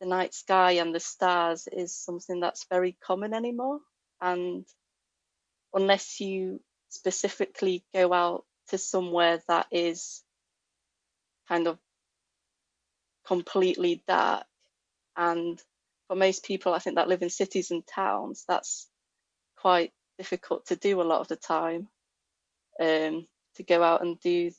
the 0.00 0.06
night 0.06 0.34
sky 0.34 0.72
and 0.72 0.94
the 0.94 1.00
stars 1.00 1.68
is 1.70 1.96
something 1.96 2.40
that's 2.40 2.66
very 2.70 2.92
common 2.92 3.34
anymore. 3.34 3.80
And 4.20 4.66
unless 5.74 6.20
you 6.20 6.60
specifically 6.88 7.84
go 7.92 8.12
out 8.12 8.44
to 8.68 8.78
somewhere 8.78 9.42
that 9.48 9.66
is 9.70 10.22
kind 11.48 11.66
of 11.66 11.78
completely 13.26 14.02
dark, 14.06 14.46
and 15.16 15.60
for 16.06 16.16
most 16.16 16.44
people, 16.44 16.72
I 16.72 16.78
think 16.78 16.96
that 16.96 17.08
live 17.08 17.22
in 17.22 17.30
cities 17.30 17.70
and 17.70 17.86
towns, 17.86 18.44
that's 18.48 18.88
quite 19.56 19.92
difficult 20.16 20.66
to 20.66 20.76
do 20.76 21.00
a 21.00 21.04
lot 21.04 21.20
of 21.20 21.28
the 21.28 21.36
time. 21.36 21.88
Um, 22.80 23.26
to 23.58 23.62
go 23.64 23.82
out 23.82 24.02
and 24.02 24.18
do 24.20 24.50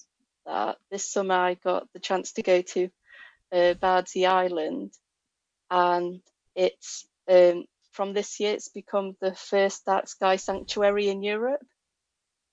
that. 0.46 0.78
This 0.92 1.12
summer, 1.12 1.36
I 1.36 1.54
got 1.56 1.88
the 1.94 2.00
chance 2.00 2.34
to 2.34 2.44
go 2.44 2.62
to 2.62 2.90
uh, 3.52 3.74
Bardsey 3.82 4.28
Island, 4.28 4.94
and 5.72 6.22
it's 6.56 7.08
um, 7.28 7.66
from 7.92 8.14
this 8.14 8.40
year 8.40 8.54
it's 8.54 8.70
become 8.70 9.16
the 9.22 9.36
first 9.36 9.86
dark 9.86 10.08
sky 10.08 10.36
sanctuary 10.38 11.10
in 11.10 11.24
Europe, 11.24 11.66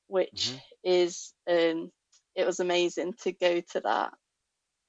which 0.09 0.53
Mhm. 0.53 0.63
is 0.85 1.35
um, 1.49 1.93
it 2.35 2.47
was 2.47 2.61
amazing 2.61 3.15
to 3.23 3.33
go 3.33 3.61
to 3.61 3.81
that, 3.81 4.13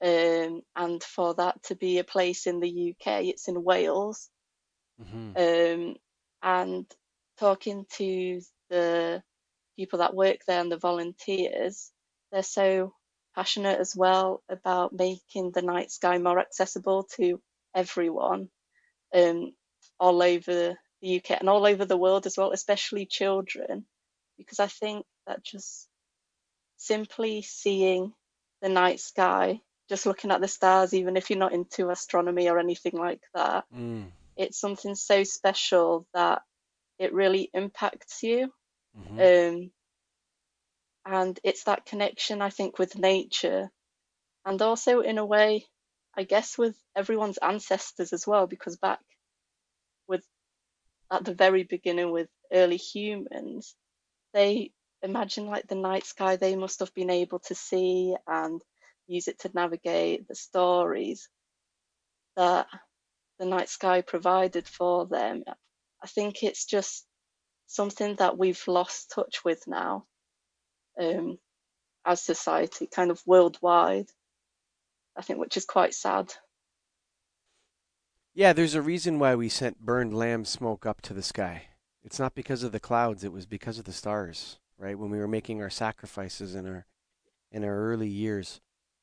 um, 0.04 0.62
and 0.76 1.02
for 1.02 1.34
that 1.34 1.62
to 1.64 1.76
be 1.76 1.98
a 1.98 2.04
place 2.04 2.46
in 2.46 2.60
the 2.60 2.90
UK. 2.92 3.24
It's 3.28 3.48
in 3.48 3.62
Wales, 3.64 4.30
Mhm. 4.98 5.36
um, 5.36 5.96
and 6.42 6.86
talking 7.38 7.86
to 7.92 8.40
the 8.70 9.22
people 9.76 10.00
that 10.00 10.14
work 10.14 10.38
there 10.46 10.60
and 10.60 10.70
the 10.72 10.78
volunteers, 10.78 11.92
they're 12.32 12.42
so 12.42 12.94
passionate 13.34 13.80
as 13.80 13.94
well 13.96 14.42
about 14.48 14.92
making 14.92 15.52
the 15.52 15.62
night 15.62 15.90
sky 15.90 16.18
more 16.18 16.38
accessible 16.40 17.04
to 17.16 17.40
everyone 17.74 18.48
um, 19.14 19.52
all 20.00 20.22
over 20.22 20.76
the 21.00 21.08
UK 21.08 21.38
and 21.38 21.48
all 21.48 21.66
over 21.66 21.84
the 21.84 21.96
world 21.96 22.26
as 22.26 22.36
well, 22.36 22.52
especially 22.52 23.06
children, 23.06 23.86
because 24.36 24.60
I 24.60 24.66
think 24.66 25.06
that 25.26 25.44
just 25.44 25.88
simply 26.76 27.42
seeing 27.42 28.12
the 28.62 28.68
night 28.68 29.00
sky, 29.00 29.60
just 29.88 30.06
looking 30.06 30.30
at 30.30 30.40
the 30.40 30.48
stars, 30.48 30.94
even 30.94 31.16
if 31.16 31.30
you're 31.30 31.38
not 31.38 31.52
into 31.52 31.90
astronomy 31.90 32.48
or 32.48 32.58
anything 32.58 32.94
like 32.94 33.22
that, 33.34 33.64
Mm. 33.72 34.12
it's 34.36 34.58
something 34.58 34.94
so 34.94 35.24
special 35.24 36.06
that 36.14 36.42
it 36.98 37.12
really 37.12 37.50
impacts 37.52 38.22
you. 38.22 38.52
Mhm. 38.96 39.20
Um, 39.54 39.72
and 41.04 41.40
it's 41.42 41.64
that 41.64 41.86
connection, 41.86 42.42
I 42.42 42.50
think, 42.50 42.78
with 42.78 42.98
nature 42.98 43.70
and 44.44 44.60
also 44.62 45.00
in 45.00 45.18
a 45.18 45.26
way, 45.26 45.66
I 46.14 46.24
guess, 46.24 46.58
with 46.58 46.76
everyone's 46.94 47.38
ancestors 47.38 48.12
as 48.12 48.26
well, 48.26 48.46
because 48.46 48.76
back 48.76 49.00
at 51.10 51.24
the 51.24 51.34
very 51.34 51.64
beginning 51.64 52.10
with 52.10 52.28
early 52.52 52.76
humans, 52.76 53.74
they 54.34 54.72
imagine 55.02 55.46
like 55.46 55.66
the 55.68 55.74
night 55.74 56.04
sky 56.04 56.36
they 56.36 56.56
must 56.56 56.80
have 56.80 56.92
been 56.94 57.10
able 57.10 57.38
to 57.38 57.54
see 57.54 58.16
and 58.26 58.62
use 59.06 59.28
it 59.28 59.38
to 59.40 59.50
navigate 59.54 60.26
the 60.28 60.34
stories 60.34 61.28
that 62.36 62.66
the 63.38 63.46
night 63.46 63.68
sky 63.68 64.00
provided 64.02 64.66
for 64.66 65.06
them 65.06 65.44
I 66.02 66.06
think 66.06 66.42
it's 66.42 66.64
just 66.64 67.06
something 67.66 68.16
that 68.16 68.38
we've 68.38 68.62
lost 68.68 69.10
touch 69.10 69.44
with 69.44 69.66
now 69.66 70.06
um, 71.00 71.38
as 72.04 72.22
society, 72.22 72.86
kind 72.86 73.10
of 73.10 73.22
worldwide. 73.26 74.08
I 75.16 75.22
think, 75.22 75.40
which 75.40 75.56
is 75.56 75.64
quite 75.64 75.94
sad. 75.94 76.32
Yeah, 78.38 78.52
there's 78.52 78.76
a 78.76 78.80
reason 78.82 79.18
why 79.18 79.34
we 79.34 79.48
sent 79.48 79.80
burned 79.80 80.14
lamb 80.16 80.44
smoke 80.44 80.86
up 80.86 81.02
to 81.02 81.12
the 81.12 81.24
sky. 81.24 81.70
It's 82.04 82.20
not 82.20 82.36
because 82.36 82.62
of 82.62 82.70
the 82.70 82.78
clouds, 82.78 83.24
it 83.24 83.32
was 83.32 83.46
because 83.46 83.80
of 83.80 83.84
the 83.84 83.92
stars, 83.92 84.60
right? 84.78 84.96
When 84.96 85.10
we 85.10 85.18
were 85.18 85.26
making 85.26 85.60
our 85.60 85.70
sacrifices 85.70 86.54
in 86.54 86.64
our 86.64 86.86
in 87.50 87.64
our 87.64 87.76
early 87.76 88.06
years 88.06 88.60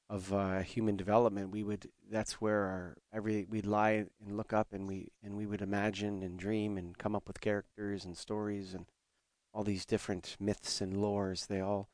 of 0.10 0.32
uh, 0.32 0.60
human 0.60 0.96
development, 0.96 1.52
we 1.52 1.64
would 1.64 1.90
that's 2.10 2.40
where 2.40 2.62
our 2.62 2.98
every 3.12 3.46
we'd 3.50 3.66
lie 3.66 4.06
and 4.26 4.38
look 4.38 4.54
up 4.54 4.72
and 4.72 4.88
we 4.88 5.10
and 5.22 5.36
we 5.36 5.46
would 5.46 5.62
imagine 5.62 6.24
and 6.24 6.40
dream 6.40 6.78
and 6.78 6.98
come 6.98 7.14
up 7.14 7.28
with 7.28 7.42
characters 7.42 8.06
and 8.06 8.16
stories 8.16 8.74
and 8.74 8.86
all 9.54 9.66
these 9.66 9.86
different 9.86 10.38
myths 10.40 10.80
and 10.80 10.94
lores. 10.96 11.48
They 11.48 11.60
all 11.60 11.90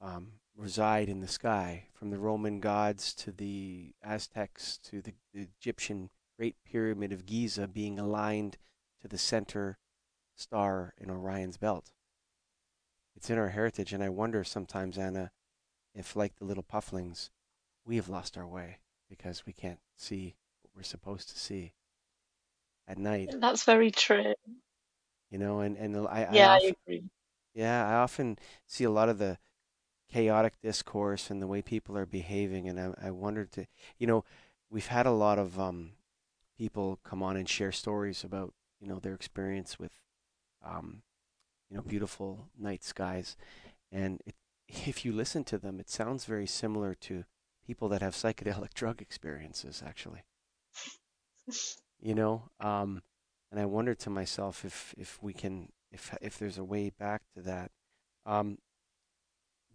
um, 0.00 0.32
reside 0.56 1.08
in 1.08 1.20
the 1.20 1.28
sky, 1.28 1.84
from 1.94 2.10
the 2.10 2.18
Roman 2.18 2.58
gods 2.58 3.14
to 3.14 3.30
the 3.30 3.94
Aztecs 4.02 4.78
to 4.78 5.00
the, 5.00 5.12
the 5.32 5.46
Egyptian 5.60 6.10
Great 6.42 6.56
Pyramid 6.64 7.12
of 7.12 7.24
Giza 7.24 7.68
being 7.68 8.00
aligned 8.00 8.58
to 9.00 9.06
the 9.06 9.16
center 9.16 9.78
star 10.34 10.92
in 10.98 11.08
Orion's 11.08 11.56
belt. 11.56 11.92
It's 13.14 13.30
in 13.30 13.38
our 13.38 13.50
heritage, 13.50 13.92
and 13.92 14.02
I 14.02 14.08
wonder 14.08 14.42
sometimes, 14.42 14.98
Anna, 14.98 15.30
if, 15.94 16.16
like 16.16 16.34
the 16.34 16.44
little 16.44 16.64
pufflings, 16.64 17.30
we 17.84 17.94
have 17.94 18.08
lost 18.08 18.36
our 18.36 18.44
way 18.44 18.78
because 19.08 19.46
we 19.46 19.52
can't 19.52 19.78
see 19.94 20.34
what 20.62 20.72
we're 20.74 20.82
supposed 20.82 21.28
to 21.28 21.38
see 21.38 21.74
at 22.88 22.98
night. 22.98 23.32
That's 23.38 23.62
very 23.62 23.92
true. 23.92 24.34
You 25.30 25.38
know, 25.38 25.60
and 25.60 25.76
and 25.76 25.96
I, 26.08 26.26
yeah, 26.32 26.50
I, 26.50 26.56
often, 26.56 26.66
I 26.66 26.74
agree. 26.88 27.04
Yeah, 27.54 27.88
I 27.88 27.94
often 27.94 28.36
see 28.66 28.82
a 28.82 28.90
lot 28.90 29.08
of 29.08 29.18
the 29.18 29.38
chaotic 30.10 30.54
discourse 30.60 31.30
and 31.30 31.40
the 31.40 31.46
way 31.46 31.62
people 31.62 31.96
are 31.96 32.04
behaving, 32.04 32.68
and 32.68 32.80
I, 32.80 32.94
I 33.00 33.10
wondered 33.12 33.52
to, 33.52 33.66
you 33.96 34.08
know, 34.08 34.24
we've 34.68 34.88
had 34.88 35.06
a 35.06 35.12
lot 35.12 35.38
of 35.38 35.60
um, 35.60 35.92
people 36.62 37.00
come 37.02 37.24
on 37.24 37.36
and 37.36 37.48
share 37.48 37.72
stories 37.72 38.22
about 38.22 38.54
you 38.80 38.86
know 38.86 39.00
their 39.00 39.14
experience 39.14 39.80
with 39.80 39.90
um, 40.64 41.02
you 41.68 41.76
know 41.76 41.82
beautiful 41.82 42.46
night 42.56 42.84
skies. 42.84 43.36
And 43.90 44.20
it, 44.24 44.36
if 44.86 45.04
you 45.04 45.10
listen 45.12 45.42
to 45.44 45.58
them 45.58 45.80
it 45.80 45.90
sounds 45.90 46.24
very 46.24 46.46
similar 46.46 46.94
to 46.94 47.24
people 47.66 47.88
that 47.88 48.00
have 48.00 48.14
psychedelic 48.14 48.74
drug 48.80 49.02
experiences 49.02 49.82
actually. 49.84 50.22
You 52.00 52.14
know 52.14 52.44
um, 52.60 53.02
and 53.50 53.58
I 53.58 53.64
wonder 53.64 53.96
to 53.96 54.10
myself 54.10 54.64
if 54.64 54.94
if 54.96 55.20
we 55.20 55.32
can 55.32 55.72
if 55.90 56.16
if 56.22 56.38
there's 56.38 56.58
a 56.58 56.64
way 56.64 56.90
back 56.96 57.22
to 57.34 57.42
that. 57.42 57.72
Um, 58.24 58.58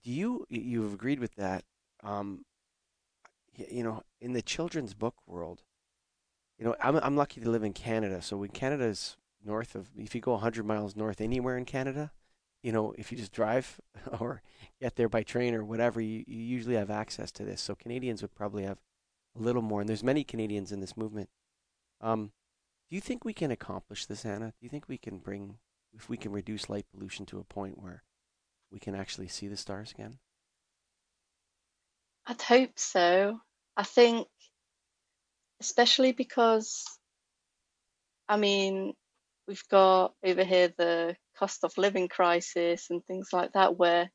do 0.01 0.09
you 0.09 0.45
you've 0.47 0.93
agreed 0.93 1.19
with 1.19 1.35
that 1.35 1.65
um, 2.01 2.45
you 3.53 3.83
know 3.83 4.03
in 4.21 4.31
the 4.31 4.41
children's 4.41 4.93
book 4.93 5.15
world 5.27 5.63
you 6.57 6.65
know, 6.65 6.75
I'm 6.81 6.95
I'm 6.97 7.15
lucky 7.15 7.41
to 7.41 7.49
live 7.49 7.63
in 7.63 7.73
Canada. 7.73 8.21
So 8.21 8.37
when 8.37 8.49
Canada's 8.49 9.17
north 9.45 9.75
of, 9.75 9.89
if 9.97 10.15
you 10.15 10.21
go 10.21 10.33
100 10.33 10.65
miles 10.65 10.95
north 10.95 11.21
anywhere 11.21 11.57
in 11.57 11.65
Canada, 11.65 12.11
you 12.63 12.71
know, 12.71 12.93
if 12.97 13.11
you 13.11 13.17
just 13.17 13.31
drive 13.31 13.79
or 14.19 14.41
get 14.81 14.95
there 14.95 15.09
by 15.09 15.23
train 15.23 15.53
or 15.53 15.63
whatever, 15.63 16.01
you, 16.01 16.23
you 16.27 16.39
usually 16.39 16.75
have 16.75 16.89
access 16.89 17.31
to 17.31 17.43
this. 17.43 17.61
So 17.61 17.75
Canadians 17.75 18.21
would 18.21 18.35
probably 18.35 18.63
have 18.63 18.79
a 19.37 19.41
little 19.41 19.61
more, 19.61 19.81
and 19.81 19.89
there's 19.89 20.03
many 20.03 20.23
Canadians 20.23 20.71
in 20.71 20.79
this 20.79 20.97
movement. 20.97 21.29
Um, 22.01 22.31
do 22.89 22.95
you 22.95 23.01
think 23.01 23.23
we 23.23 23.33
can 23.33 23.51
accomplish 23.51 24.05
this, 24.05 24.25
Anna? 24.25 24.47
Do 24.47 24.65
you 24.65 24.69
think 24.69 24.87
we 24.87 24.97
can 24.97 25.17
bring, 25.17 25.57
if 25.93 26.09
we 26.09 26.17
can 26.17 26.31
reduce 26.31 26.69
light 26.69 26.85
pollution 26.91 27.25
to 27.27 27.39
a 27.39 27.43
point 27.43 27.81
where 27.81 28.03
we 28.71 28.79
can 28.79 28.95
actually 28.95 29.27
see 29.27 29.47
the 29.47 29.57
stars 29.57 29.91
again? 29.91 30.19
I'd 32.25 32.41
hope 32.41 32.77
so. 32.77 33.39
I 33.75 33.83
think 33.83 34.27
especially 35.59 36.11
because 36.11 36.85
I 38.27 38.37
mean 38.37 38.93
we've 39.47 39.67
got 39.69 40.13
over 40.23 40.43
here 40.43 40.73
the 40.77 41.15
cost 41.37 41.63
of 41.63 41.77
living 41.77 42.07
crisis 42.07 42.89
and 42.89 43.05
things 43.05 43.29
like 43.31 43.53
that 43.53 43.77
where 43.77 44.11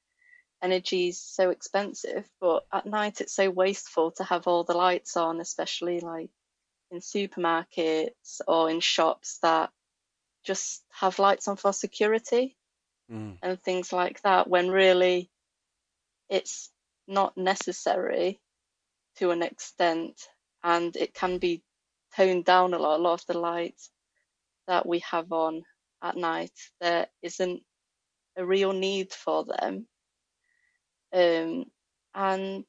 energy 0.62 1.08
is 1.08 1.20
so 1.20 1.50
expensive 1.50 2.28
but 2.40 2.64
at 2.72 2.86
night 2.86 3.20
it's 3.20 3.34
so 3.34 3.50
wasteful 3.50 4.12
to 4.12 4.24
have 4.24 4.46
all 4.46 4.64
the 4.64 4.76
lights 4.76 5.16
on 5.16 5.40
especially 5.40 6.00
like 6.00 6.30
in 6.90 6.98
supermarkets 6.98 8.40
or 8.46 8.70
in 8.70 8.80
shops 8.80 9.38
that 9.42 9.70
just 10.44 10.82
have 10.92 11.18
lights 11.18 11.48
on 11.48 11.56
for 11.56 11.72
security 11.72 12.56
mm. 13.10 13.36
and 13.42 13.62
things 13.62 13.92
like 13.92 14.20
that 14.22 14.48
when 14.48 14.68
really 14.70 15.30
it's 16.28 16.70
not 17.08 17.36
necessary 17.36 18.40
to 19.16 19.30
an 19.30 19.42
extent 19.42 20.28
and 20.62 20.94
it 20.96 21.14
can 21.14 21.38
be 21.38 21.62
toned 22.16 22.44
down 22.44 22.74
a 22.74 22.78
lot. 22.78 23.00
A 23.00 23.02
lot 23.02 23.20
of 23.20 23.26
the 23.26 23.38
lights 23.38 23.90
that 24.66 24.86
we 24.86 25.00
have 25.10 25.32
on 25.32 25.62
at 26.02 26.16
night, 26.16 26.52
there 26.80 27.06
isn't 27.22 27.62
a 28.36 28.44
real 28.44 28.72
need 28.72 29.12
for 29.12 29.44
them. 29.44 29.86
Um, 31.12 31.66
and 32.14 32.64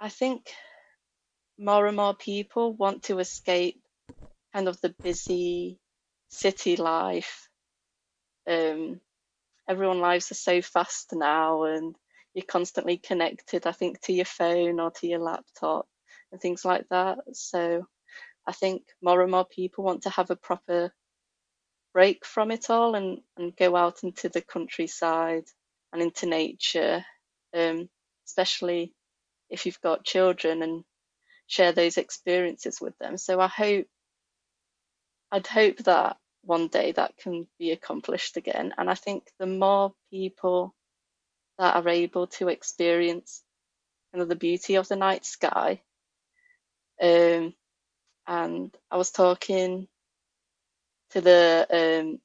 I 0.00 0.08
think 0.08 0.50
more 1.58 1.86
and 1.86 1.96
more 1.96 2.14
people 2.14 2.72
want 2.72 3.04
to 3.04 3.18
escape 3.18 3.82
kind 4.54 4.68
of 4.68 4.80
the 4.80 4.94
busy 5.02 5.78
city 6.28 6.76
life. 6.76 7.48
Um, 8.48 9.00
everyone 9.68 10.00
lives 10.00 10.30
are 10.30 10.36
so 10.36 10.62
fast 10.62 11.12
now, 11.12 11.64
and 11.64 11.94
you're 12.32 12.46
constantly 12.46 12.96
connected, 12.96 13.66
I 13.66 13.72
think, 13.72 14.00
to 14.02 14.12
your 14.12 14.24
phone 14.24 14.80
or 14.80 14.90
to 14.92 15.06
your 15.06 15.18
laptop 15.18 15.86
and 16.32 16.40
things 16.40 16.64
like 16.64 16.86
that. 16.90 17.18
So 17.32 17.86
I 18.46 18.52
think 18.52 18.82
more 19.02 19.22
and 19.22 19.30
more 19.30 19.44
people 19.44 19.84
want 19.84 20.02
to 20.02 20.10
have 20.10 20.30
a 20.30 20.36
proper 20.36 20.92
break 21.92 22.24
from 22.24 22.50
it 22.50 22.70
all 22.70 22.94
and, 22.94 23.18
and 23.36 23.56
go 23.56 23.74
out 23.76 24.02
into 24.02 24.28
the 24.28 24.40
countryside 24.40 25.44
and 25.92 26.02
into 26.02 26.26
nature, 26.26 27.04
um, 27.56 27.88
especially 28.26 28.94
if 29.50 29.66
you've 29.66 29.80
got 29.80 30.04
children 30.04 30.62
and 30.62 30.84
share 31.46 31.72
those 31.72 31.96
experiences 31.96 32.80
with 32.80 32.96
them. 32.98 33.16
So 33.16 33.40
I 33.40 33.48
hope, 33.48 33.86
I'd 35.32 35.46
hope 35.46 35.78
that 35.78 36.16
one 36.42 36.68
day 36.68 36.92
that 36.92 37.16
can 37.16 37.46
be 37.58 37.72
accomplished 37.72 38.36
again. 38.36 38.74
And 38.78 38.88
I 38.88 38.94
think 38.94 39.24
the 39.38 39.46
more 39.46 39.92
people 40.10 40.74
that 41.58 41.76
are 41.76 41.88
able 41.88 42.26
to 42.28 42.48
experience 42.48 43.42
kind 44.12 44.22
of 44.22 44.28
the 44.28 44.36
beauty 44.36 44.76
of 44.76 44.88
the 44.88 44.96
night 44.96 45.24
sky, 45.24 45.80
um, 47.00 47.54
and 48.26 48.76
I 48.90 48.96
was 48.96 49.10
talking 49.10 49.88
to 51.10 51.20
the 51.20 51.66
um, 51.70 52.20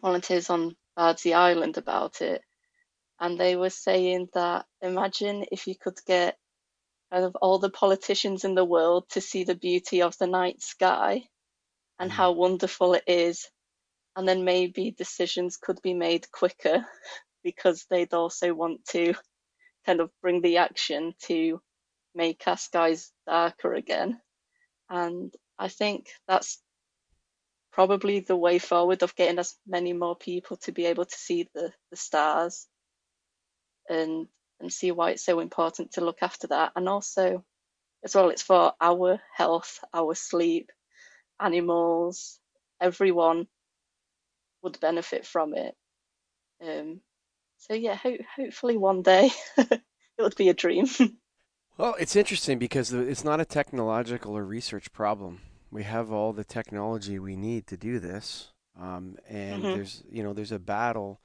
volunteers 0.00 0.50
on 0.50 0.76
Bardsey 0.98 1.34
Island 1.34 1.76
about 1.76 2.22
it, 2.22 2.42
and 3.20 3.38
they 3.38 3.56
were 3.56 3.70
saying 3.70 4.28
that 4.34 4.66
imagine 4.80 5.44
if 5.52 5.66
you 5.66 5.74
could 5.74 5.98
get 6.06 6.36
kind 7.12 7.24
of 7.24 7.36
all 7.36 7.58
the 7.58 7.70
politicians 7.70 8.44
in 8.44 8.54
the 8.54 8.64
world 8.64 9.08
to 9.10 9.20
see 9.20 9.44
the 9.44 9.54
beauty 9.54 10.02
of 10.02 10.16
the 10.18 10.26
night 10.26 10.62
sky 10.62 11.22
and 11.98 12.12
how 12.12 12.32
mm. 12.32 12.36
wonderful 12.36 12.94
it 12.94 13.04
is, 13.06 13.48
and 14.16 14.28
then 14.28 14.44
maybe 14.44 14.90
decisions 14.90 15.56
could 15.56 15.80
be 15.82 15.94
made 15.94 16.30
quicker 16.30 16.84
because 17.42 17.86
they'd 17.90 18.14
also 18.14 18.54
want 18.54 18.84
to 18.86 19.14
kind 19.86 20.00
of 20.00 20.10
bring 20.22 20.42
the 20.42 20.58
action 20.58 21.14
to 21.22 21.60
make 22.14 22.42
our 22.46 22.56
skies 22.56 23.12
darker 23.28 23.74
again. 23.74 24.20
And 24.90 25.34
I 25.58 25.68
think 25.68 26.08
that's 26.28 26.62
probably 27.72 28.20
the 28.20 28.36
way 28.36 28.58
forward 28.58 29.02
of 29.02 29.14
getting 29.16 29.38
as 29.38 29.56
many 29.66 29.92
more 29.92 30.16
people 30.16 30.56
to 30.58 30.72
be 30.72 30.86
able 30.86 31.04
to 31.04 31.16
see 31.16 31.48
the, 31.54 31.72
the 31.90 31.96
stars 31.96 32.66
and 33.88 34.28
and 34.60 34.72
see 34.72 34.90
why 34.90 35.10
it's 35.10 35.24
so 35.24 35.40
important 35.40 35.92
to 35.92 36.04
look 36.04 36.18
after 36.22 36.48
that. 36.48 36.72
And 36.74 36.88
also 36.88 37.44
as 38.04 38.14
well 38.14 38.30
it's 38.30 38.42
for 38.42 38.72
our 38.80 39.20
health, 39.36 39.80
our 39.94 40.14
sleep, 40.14 40.70
animals, 41.40 42.40
everyone 42.80 43.48
would 44.62 44.80
benefit 44.80 45.26
from 45.26 45.54
it. 45.54 45.76
Um, 46.62 47.00
so 47.58 47.74
yeah, 47.74 47.96
ho- 47.96 48.24
hopefully 48.36 48.76
one 48.76 49.02
day 49.02 49.30
it 49.58 49.82
would 50.20 50.36
be 50.36 50.50
a 50.50 50.54
dream. 50.54 50.86
Well, 51.78 51.94
it's 52.00 52.16
interesting 52.16 52.58
because 52.58 52.92
it's 52.92 53.22
not 53.24 53.40
a 53.40 53.44
technological 53.44 54.36
or 54.36 54.44
research 54.44 54.92
problem. 54.92 55.40
We 55.70 55.84
have 55.84 56.10
all 56.10 56.32
the 56.32 56.44
technology 56.44 57.20
we 57.20 57.36
need 57.36 57.68
to 57.68 57.76
do 57.76 58.00
this, 58.00 58.52
um, 58.76 59.16
and 59.28 59.62
mm-hmm. 59.62 59.74
there's 59.76 60.02
you 60.10 60.24
know 60.24 60.32
there's 60.32 60.52
a 60.52 60.58
battle. 60.58 61.20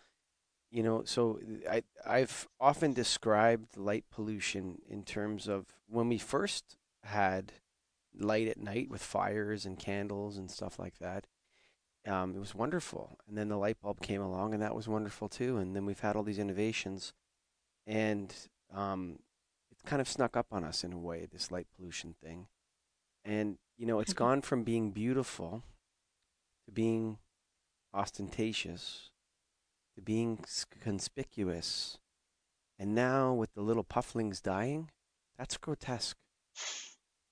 You 0.70 0.84
know, 0.84 1.04
so 1.06 1.40
I 1.70 1.84
I've 2.06 2.48
often 2.60 2.94
described 2.94 3.78
light 3.78 4.06
pollution 4.12 4.80
in 4.88 5.04
terms 5.04 5.48
of 5.48 5.66
when 5.88 6.08
we 6.08 6.20
first 6.20 6.78
had 7.04 7.54
light 8.16 8.48
at 8.48 8.58
night 8.60 8.90
with 8.90 9.02
fires 9.02 9.66
and 9.66 9.80
candles 9.80 10.38
and 10.38 10.52
stuff 10.52 10.78
like 10.78 11.00
that. 11.00 11.26
um, 12.08 12.36
it 12.36 12.40
was 12.40 12.54
wonderful. 12.56 13.18
And 13.28 13.38
then 13.38 13.50
the 13.50 13.58
light 13.58 13.82
bulb 13.82 14.02
came 14.02 14.22
along, 14.22 14.54
and 14.54 14.62
that 14.62 14.76
was 14.76 14.88
wonderful 14.88 15.30
too. 15.30 15.58
And 15.58 15.76
then 15.76 15.86
we've 15.86 16.00
had 16.00 16.16
all 16.16 16.24
these 16.24 16.40
innovations, 16.40 17.14
and 17.88 18.34
um, 18.74 19.20
kind 19.86 20.02
of 20.02 20.08
snuck 20.08 20.36
up 20.38 20.48
on 20.52 20.64
us 20.64 20.84
in 20.84 20.94
a 20.94 20.98
way, 20.98 21.28
this 21.32 21.52
light 21.52 21.68
pollution 21.76 22.16
thing. 22.24 22.48
And 23.24 23.58
you 23.78 23.86
know, 23.86 24.00
it's 24.00 24.14
gone 24.26 24.42
from 24.42 24.64
being 24.64 24.92
beautiful 24.92 25.64
to 26.66 26.72
being 26.72 27.18
ostentatious 27.94 29.12
to 29.96 30.02
being 30.02 30.40
conspicuous. 30.82 31.98
And 32.80 32.96
now 32.96 33.34
with 33.34 33.54
the 33.54 33.62
little 33.62 33.84
pufflings 33.84 34.42
dying, 34.42 34.90
that's 35.38 35.58
grotesque. 35.58 36.18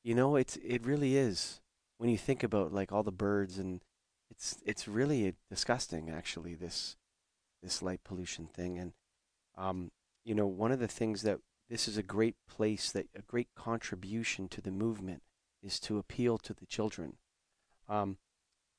You 0.04 0.16
know, 0.16 0.36
it's 0.36 0.58
it 0.58 0.86
really 0.86 1.18
is. 1.18 1.60
When 1.98 2.10
you 2.10 2.18
think 2.18 2.44
about 2.44 2.74
like 2.74 2.92
all 2.92 3.04
the 3.04 3.12
birds 3.12 3.58
and 3.58 3.82
it's 4.30 4.58
it's 4.66 4.88
really 4.88 5.36
disgusting 5.50 6.10
actually 6.10 6.56
this 6.56 6.96
this 7.62 7.82
light 7.82 8.04
pollution 8.04 8.48
thing 8.48 8.80
and 8.80 8.94
um 9.56 9.92
you 10.24 10.34
know 10.34 10.48
one 10.48 10.72
of 10.72 10.80
the 10.80 10.88
things 10.88 11.22
that 11.22 11.40
this 11.72 11.88
is 11.88 11.98
a 11.98 12.04
great 12.04 12.36
place 12.50 12.92
that 12.92 13.08
a 13.16 13.22
great 13.22 13.48
contribution 13.56 14.50
to 14.50 14.60
the 14.60 14.72
movement 14.72 15.24
is 15.64 15.80
to 15.80 15.98
appeal 15.98 16.38
to 16.38 16.54
the 16.54 16.66
children. 16.66 17.14
Um 17.88 18.18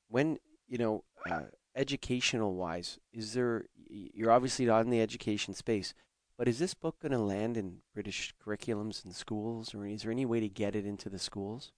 when 0.09 0.37
you 0.67 0.77
know 0.77 1.03
uh, 1.29 1.41
educational 1.75 2.53
wise 2.53 2.99
is 3.11 3.33
there 3.33 3.65
you're 3.89 4.31
obviously 4.31 4.65
not 4.65 4.85
in 4.85 4.91
the 4.91 5.01
education 5.01 5.55
space 5.55 5.93
but 6.37 6.47
is 6.47 6.59
this 6.59 6.75
book 6.75 6.99
going 6.99 7.11
to 7.11 7.17
land 7.17 7.57
in 7.57 7.77
british 7.95 8.33
curriculums 8.43 9.03
and 9.03 9.15
schools 9.15 9.73
or 9.73 9.87
is 9.87 10.03
there 10.03 10.11
any 10.11 10.25
way 10.25 10.39
to 10.39 10.49
get 10.49 10.75
it 10.75 10.85
into 10.85 11.09
the 11.09 11.17
schools? 11.17 11.71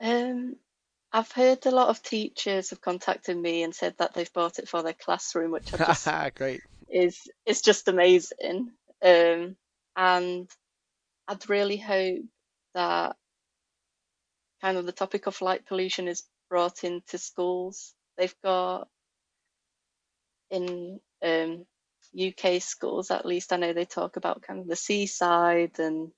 Um 0.00 0.56
I've 1.12 1.30
heard 1.32 1.64
a 1.64 1.70
lot 1.70 1.88
of 1.88 2.02
teachers 2.02 2.70
have 2.70 2.80
contacted 2.80 3.36
me 3.38 3.62
and 3.62 3.72
said 3.72 3.94
that 3.98 4.14
they've 4.14 4.32
bought 4.32 4.58
it 4.58 4.68
for 4.68 4.82
their 4.82 4.94
classroom, 4.94 5.52
which 5.52 5.72
I 5.72 5.76
just 5.78 6.08
great. 6.34 6.60
is 6.90 7.20
is 7.46 7.62
just 7.62 7.88
amazing. 7.88 8.72
Um, 9.04 9.56
and 9.96 10.50
I'd 11.28 11.48
really 11.50 11.76
hope 11.76 12.22
that 12.74 13.16
kind 14.60 14.78
of 14.78 14.86
the 14.86 14.92
topic 14.92 15.26
of 15.26 15.40
light 15.42 15.66
pollution 15.66 16.08
is 16.08 16.24
brought 16.48 16.84
into 16.84 17.18
schools. 17.18 17.94
They've 18.18 18.34
got 18.42 18.88
in 20.50 21.00
um, 21.24 21.66
UK 22.18 22.62
schools, 22.62 23.10
at 23.10 23.26
least 23.26 23.52
I 23.52 23.56
know 23.56 23.72
they 23.72 23.84
talk 23.84 24.16
about 24.16 24.42
kind 24.42 24.60
of 24.60 24.68
the 24.68 24.76
seaside 24.76 25.78
and 25.78 26.10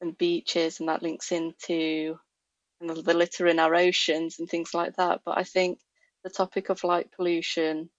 and 0.00 0.18
beaches, 0.18 0.80
and 0.80 0.88
that 0.88 1.02
links 1.02 1.32
into 1.32 2.18
and 2.80 2.90
the 2.90 3.14
litter 3.14 3.46
in 3.46 3.58
our 3.58 3.74
oceans 3.74 4.38
and 4.38 4.48
things 4.48 4.74
like 4.74 4.96
that. 4.96 5.22
But 5.24 5.38
I 5.38 5.44
think 5.44 5.78
the 6.24 6.30
topic 6.30 6.68
of 6.70 6.84
light 6.84 7.10
pollution 7.16 7.90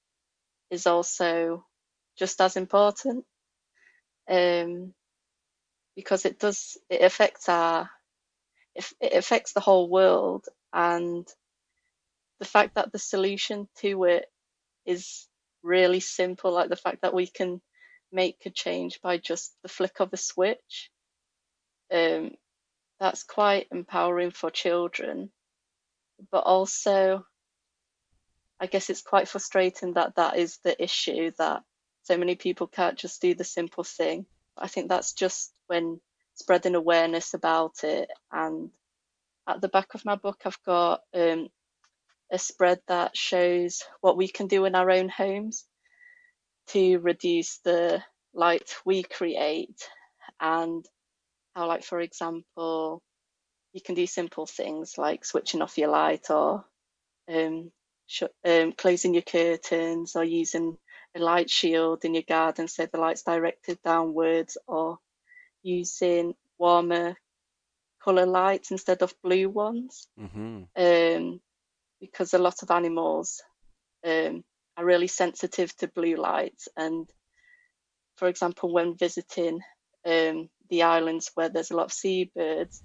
is 0.72 0.88
also 0.88 1.66
just 2.18 2.42
as 2.42 2.58
important 2.58 3.26
um, 4.30 4.94
because 5.96 6.26
it 6.26 6.40
does 6.40 6.78
it 6.90 7.02
affects 7.02 7.50
our 7.50 7.90
it, 8.76 9.14
affects 9.14 9.54
the 9.54 9.60
whole 9.60 9.90
world 9.90 10.46
and 10.74 11.28
the 12.40 12.46
fact 12.46 12.76
that 12.76 12.92
the 12.92 13.00
solution 13.00 13.68
to 13.78 14.04
it 14.06 14.26
is 14.86 15.28
really 15.64 16.00
simple 16.00 16.52
like 16.52 16.70
the 16.70 16.76
fact 16.76 17.02
that 17.02 17.14
we 17.14 17.28
can 17.28 17.62
make 18.12 18.38
a 18.46 18.50
change 18.50 19.00
by 19.02 19.18
just 19.18 19.56
the 19.64 19.70
flick 19.70 20.00
of 20.00 20.12
a 20.14 20.18
switch 20.18 20.92
um, 21.92 22.32
that's 23.00 23.24
quite 23.24 23.68
empowering 23.72 24.32
for 24.32 24.50
children. 24.50 25.30
But 26.32 26.46
also, 26.46 27.26
I 28.60 28.68
guess 28.68 28.90
it's 28.90 29.02
quite 29.02 29.28
frustrating 29.28 29.94
that 29.94 30.16
that 30.16 30.38
is 30.38 30.60
the 30.64 30.82
issue 30.82 31.32
that 31.38 31.64
so 32.06 32.18
many 32.18 32.36
people 32.36 32.68
can't 32.68 32.98
just 32.98 33.20
do 33.22 33.34
the 33.34 33.44
simple 33.44 33.84
thing. 33.84 34.28
I 34.56 34.68
think 34.68 34.90
that's 34.90 35.14
just 35.14 35.52
when 35.68 36.00
spreading 36.36 36.76
awareness 36.76 37.34
about 37.34 37.84
it. 37.84 38.10
And 38.32 38.70
at 39.48 39.60
the 39.60 39.70
back 39.70 39.96
of 39.96 40.06
my 40.06 40.16
book, 40.16 40.42
I've 40.46 40.62
got 40.64 41.02
um, 41.16 41.50
a 42.32 42.38
spread 42.38 42.80
that 42.88 43.18
shows 43.18 43.82
what 44.02 44.18
we 44.18 44.28
can 44.28 44.46
do 44.46 44.66
in 44.66 44.76
our 44.76 44.92
own 44.92 45.10
homes 45.10 45.66
to 46.68 47.00
reduce 47.00 47.58
the 47.60 48.04
light 48.36 48.76
we 48.86 49.02
create 49.02 49.90
and 50.40 50.86
how 51.56 51.68
like 51.68 51.84
for 51.84 52.02
example 52.02 53.02
you 53.74 53.82
can 53.82 53.96
do 53.96 54.06
simple 54.06 54.46
things 54.46 54.98
like 54.98 55.24
switching 55.24 55.62
off 55.62 55.78
your 55.78 55.90
light 55.90 56.30
or 56.30 56.66
um, 57.34 57.72
sh- 58.08 58.24
um, 58.46 58.74
closing 58.74 59.14
your 59.14 59.24
curtains 59.24 60.16
or 60.16 60.24
using 60.24 60.78
a 61.16 61.20
light 61.20 61.50
shield 61.50 62.06
in 62.06 62.14
your 62.14 62.24
garden 62.24 62.68
so 62.68 62.86
the 62.86 63.00
light's 63.00 63.24
directed 63.24 63.80
downwards 63.84 64.58
or 64.68 64.98
using 65.64 66.36
warmer 66.58 67.16
colour 68.04 68.26
lights 68.26 68.72
instead 68.72 69.02
of 69.02 69.14
blue 69.24 69.50
ones 69.50 70.08
mm-hmm. 70.20 70.64
um, 70.76 71.42
because 72.00 72.34
a 72.34 72.38
lot 72.38 72.62
of 72.62 72.72
animals 72.72 73.42
um, 74.06 74.44
are 74.78 74.86
really 74.86 75.08
sensitive 75.08 75.76
to 75.78 75.88
blue 75.88 76.16
lights 76.16 76.68
and 76.78 77.10
for 78.18 78.28
example 78.28 78.72
when 78.72 78.96
visiting 78.96 79.60
um, 80.06 80.50
the 80.70 80.84
islands 80.84 81.32
where 81.36 81.50
there's 81.50 81.72
a 81.72 81.76
lot 81.76 81.86
of 81.86 81.94
seabirds, 81.94 82.84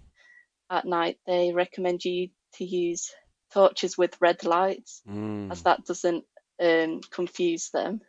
at 0.71 0.85
night 0.85 1.19
they 1.27 1.53
recommend 1.53 2.05
you 2.05 2.29
to 2.55 2.65
use 2.65 3.13
torches 3.53 3.99
with 3.99 4.21
red 4.21 4.45
lights, 4.45 5.03
mm. 5.09 5.51
as 5.51 5.63
that 5.63 5.85
doesn't 5.85 6.25
um, 6.63 7.01
confuse 7.11 7.71
them 7.71 8.01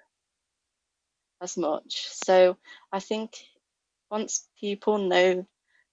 as 1.42 1.58
much. 1.58 2.08
So 2.26 2.58
I 2.92 3.00
think 3.00 3.34
once 4.10 4.48
people 4.60 4.98
know 4.98 5.46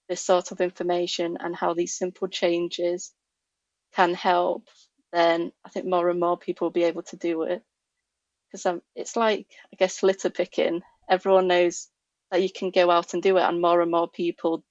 this 0.07 0.21
sort 0.21 0.51
of 0.51 0.61
information 0.61 1.37
and 1.39 1.55
how 1.55 1.73
these 1.73 1.97
simple 1.97 2.27
changes 2.27 3.13
can 3.95 4.13
help, 4.13 4.67
then 5.11 5.51
I 5.65 5.69
think 5.69 5.85
more 5.85 6.09
and 6.09 6.19
more 6.19 6.37
people 6.37 6.65
will 6.65 6.71
be 6.71 6.83
able 6.83 7.03
to 7.03 7.17
do 7.17 7.43
it. 7.43 7.63
Because 8.47 8.65
um, 8.65 8.81
it's 8.95 9.15
like, 9.15 9.47
I 9.71 9.75
guess, 9.77 10.03
litter 10.03 10.29
picking. 10.29 10.81
Everyone 11.07 11.47
knows 11.47 11.87
that 12.31 12.41
you 12.41 12.49
can 12.51 12.71
go 12.71 12.89
out 12.89 13.13
and 13.13 13.23
do 13.23 13.37
it 13.37 13.43
and 13.43 13.61
more 13.61 13.81
and 13.81 13.91
more 13.91 14.09
people 14.09 14.63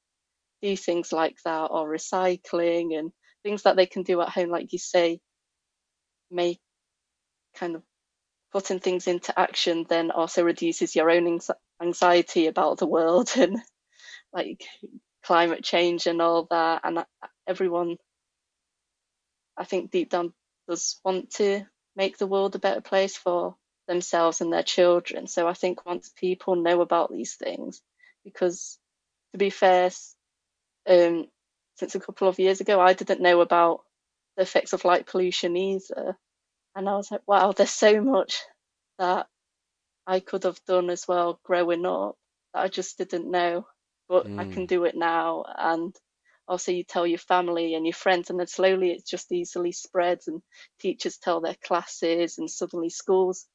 do 0.62 0.76
things 0.76 1.12
like 1.12 1.36
that 1.44 1.66
or 1.70 1.88
recycling 1.88 2.98
and 2.98 3.12
things 3.42 3.62
that 3.62 3.76
they 3.76 3.86
can 3.86 4.02
do 4.02 4.20
at 4.20 4.28
home 4.28 4.50
like 4.50 4.72
you 4.72 4.78
say 4.78 5.20
make 6.30 6.60
kind 7.54 7.76
of 7.76 7.82
putting 8.52 8.80
things 8.80 9.06
into 9.06 9.38
action 9.38 9.86
then 9.88 10.10
also 10.10 10.42
reduces 10.44 10.96
your 10.96 11.10
own 11.10 11.38
anxiety 11.82 12.46
about 12.46 12.78
the 12.78 12.86
world 12.86 13.30
and 13.36 13.58
like 14.32 14.62
climate 15.24 15.62
change 15.62 16.06
and 16.06 16.22
all 16.22 16.46
that 16.50 16.82
and 16.84 17.04
everyone 17.46 17.96
i 19.56 19.64
think 19.64 19.90
deep 19.90 20.10
down 20.10 20.32
does 20.68 21.00
want 21.04 21.30
to 21.30 21.64
make 21.96 22.16
the 22.18 22.26
world 22.26 22.54
a 22.54 22.58
better 22.58 22.80
place 22.80 23.16
for 23.16 23.56
themselves 23.88 24.40
and 24.40 24.52
their 24.52 24.62
children. 24.62 25.26
So 25.26 25.48
I 25.48 25.54
think 25.54 25.84
once 25.84 26.10
people 26.16 26.54
know 26.54 26.80
about 26.80 27.10
these 27.10 27.34
things, 27.34 27.82
because 28.24 28.78
to 29.32 29.38
be 29.38 29.50
fair, 29.50 29.90
um, 30.88 31.26
since 31.76 31.94
a 31.96 32.00
couple 32.00 32.28
of 32.28 32.38
years 32.38 32.60
ago, 32.60 32.80
I 32.80 32.92
didn't 32.92 33.20
know 33.20 33.40
about 33.40 33.80
the 34.36 34.42
effects 34.42 34.72
of 34.72 34.84
light 34.84 35.06
pollution 35.06 35.56
either. 35.56 36.16
And 36.78 36.88
I 36.88 36.94
was 36.94 37.10
like, 37.10 37.22
wow, 37.26 37.50
there's 37.50 37.70
so 37.70 38.00
much 38.00 38.40
that 39.00 39.26
I 40.06 40.20
could 40.20 40.44
have 40.44 40.64
done 40.64 40.90
as 40.90 41.08
well 41.08 41.40
growing 41.42 41.84
up 41.84 42.14
that 42.54 42.60
I 42.60 42.68
just 42.68 42.98
didn't 42.98 43.28
know. 43.28 43.66
But 44.08 44.28
mm. 44.28 44.38
I 44.38 44.44
can 44.44 44.62
mm. 44.62 44.68
do 44.68 44.84
it 44.84 44.94
now. 44.94 45.44
And 45.58 45.92
also, 46.46 46.70
you 46.70 46.84
tell 46.84 47.04
your 47.04 47.18
family 47.18 47.74
and 47.74 47.84
your 47.84 47.94
friends, 47.94 48.30
and 48.30 48.38
then 48.38 48.46
slowly 48.46 48.92
it 48.92 49.04
just 49.04 49.32
easily 49.32 49.72
spreads, 49.72 50.28
and 50.28 50.40
teachers 50.78 51.18
tell 51.18 51.40
their 51.40 51.56
classes, 51.64 52.38
and 52.38 52.48
suddenly 52.48 52.90
schools 52.90 53.48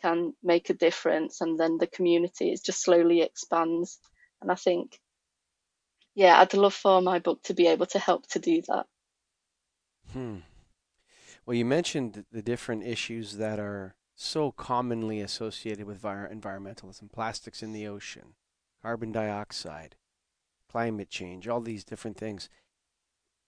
can 0.00 0.32
make 0.40 0.70
a 0.70 0.74
difference 0.74 1.40
and 1.42 1.58
then 1.58 1.76
the 1.76 1.86
community 1.86 2.50
it 2.52 2.60
just 2.64 2.82
slowly 2.82 3.20
expands 3.20 3.98
and 4.40 4.50
i 4.50 4.54
think 4.54 4.98
yeah 6.14 6.40
i'd 6.40 6.54
love 6.54 6.72
for 6.72 7.02
my 7.02 7.18
book 7.18 7.42
to 7.42 7.52
be 7.52 7.66
able 7.66 7.84
to 7.84 7.98
help 7.98 8.26
to 8.26 8.38
do 8.38 8.62
that 8.66 8.86
hmm 10.14 10.38
well 11.50 11.56
you 11.56 11.64
mentioned 11.64 12.24
the 12.30 12.42
different 12.42 12.84
issues 12.84 13.38
that 13.38 13.58
are 13.58 13.96
so 14.14 14.52
commonly 14.52 15.20
associated 15.20 15.84
with 15.84 16.00
environmentalism 16.02 17.10
plastics 17.10 17.60
in 17.60 17.72
the 17.72 17.88
ocean 17.88 18.34
carbon 18.80 19.10
dioxide 19.10 19.96
climate 20.70 21.10
change 21.10 21.48
all 21.48 21.60
these 21.60 21.82
different 21.82 22.16
things 22.16 22.48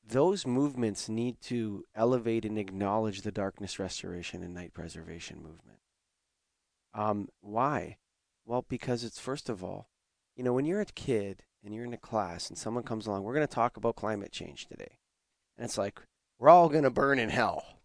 those 0.04 0.44
movements 0.44 1.08
need 1.08 1.40
to 1.40 1.84
elevate 1.94 2.44
and 2.44 2.58
acknowledge 2.58 3.22
the 3.22 3.30
darkness 3.30 3.78
restoration 3.78 4.42
and 4.42 4.52
night 4.52 4.74
preservation 4.74 5.36
movement 5.36 5.78
um, 6.94 7.28
why? 7.40 7.98
Well, 8.44 8.66
because 8.68 9.04
it's 9.04 9.18
first 9.18 9.48
of 9.48 9.62
all, 9.64 9.88
you 10.36 10.44
know, 10.44 10.52
when 10.52 10.64
you're 10.64 10.80
a 10.80 10.86
kid 10.86 11.44
and 11.64 11.74
you're 11.74 11.84
in 11.84 11.94
a 11.94 11.98
class 11.98 12.48
and 12.48 12.58
someone 12.58 12.84
comes 12.84 13.06
along, 13.06 13.22
we're 13.22 13.34
going 13.34 13.46
to 13.46 13.54
talk 13.54 13.76
about 13.76 13.96
climate 13.96 14.32
change 14.32 14.66
today. 14.66 14.98
And 15.56 15.64
it's 15.64 15.78
like, 15.78 16.00
we're 16.38 16.48
all 16.48 16.68
going 16.68 16.84
to 16.84 16.90
burn 16.90 17.18
in 17.18 17.30
hell. 17.30 17.81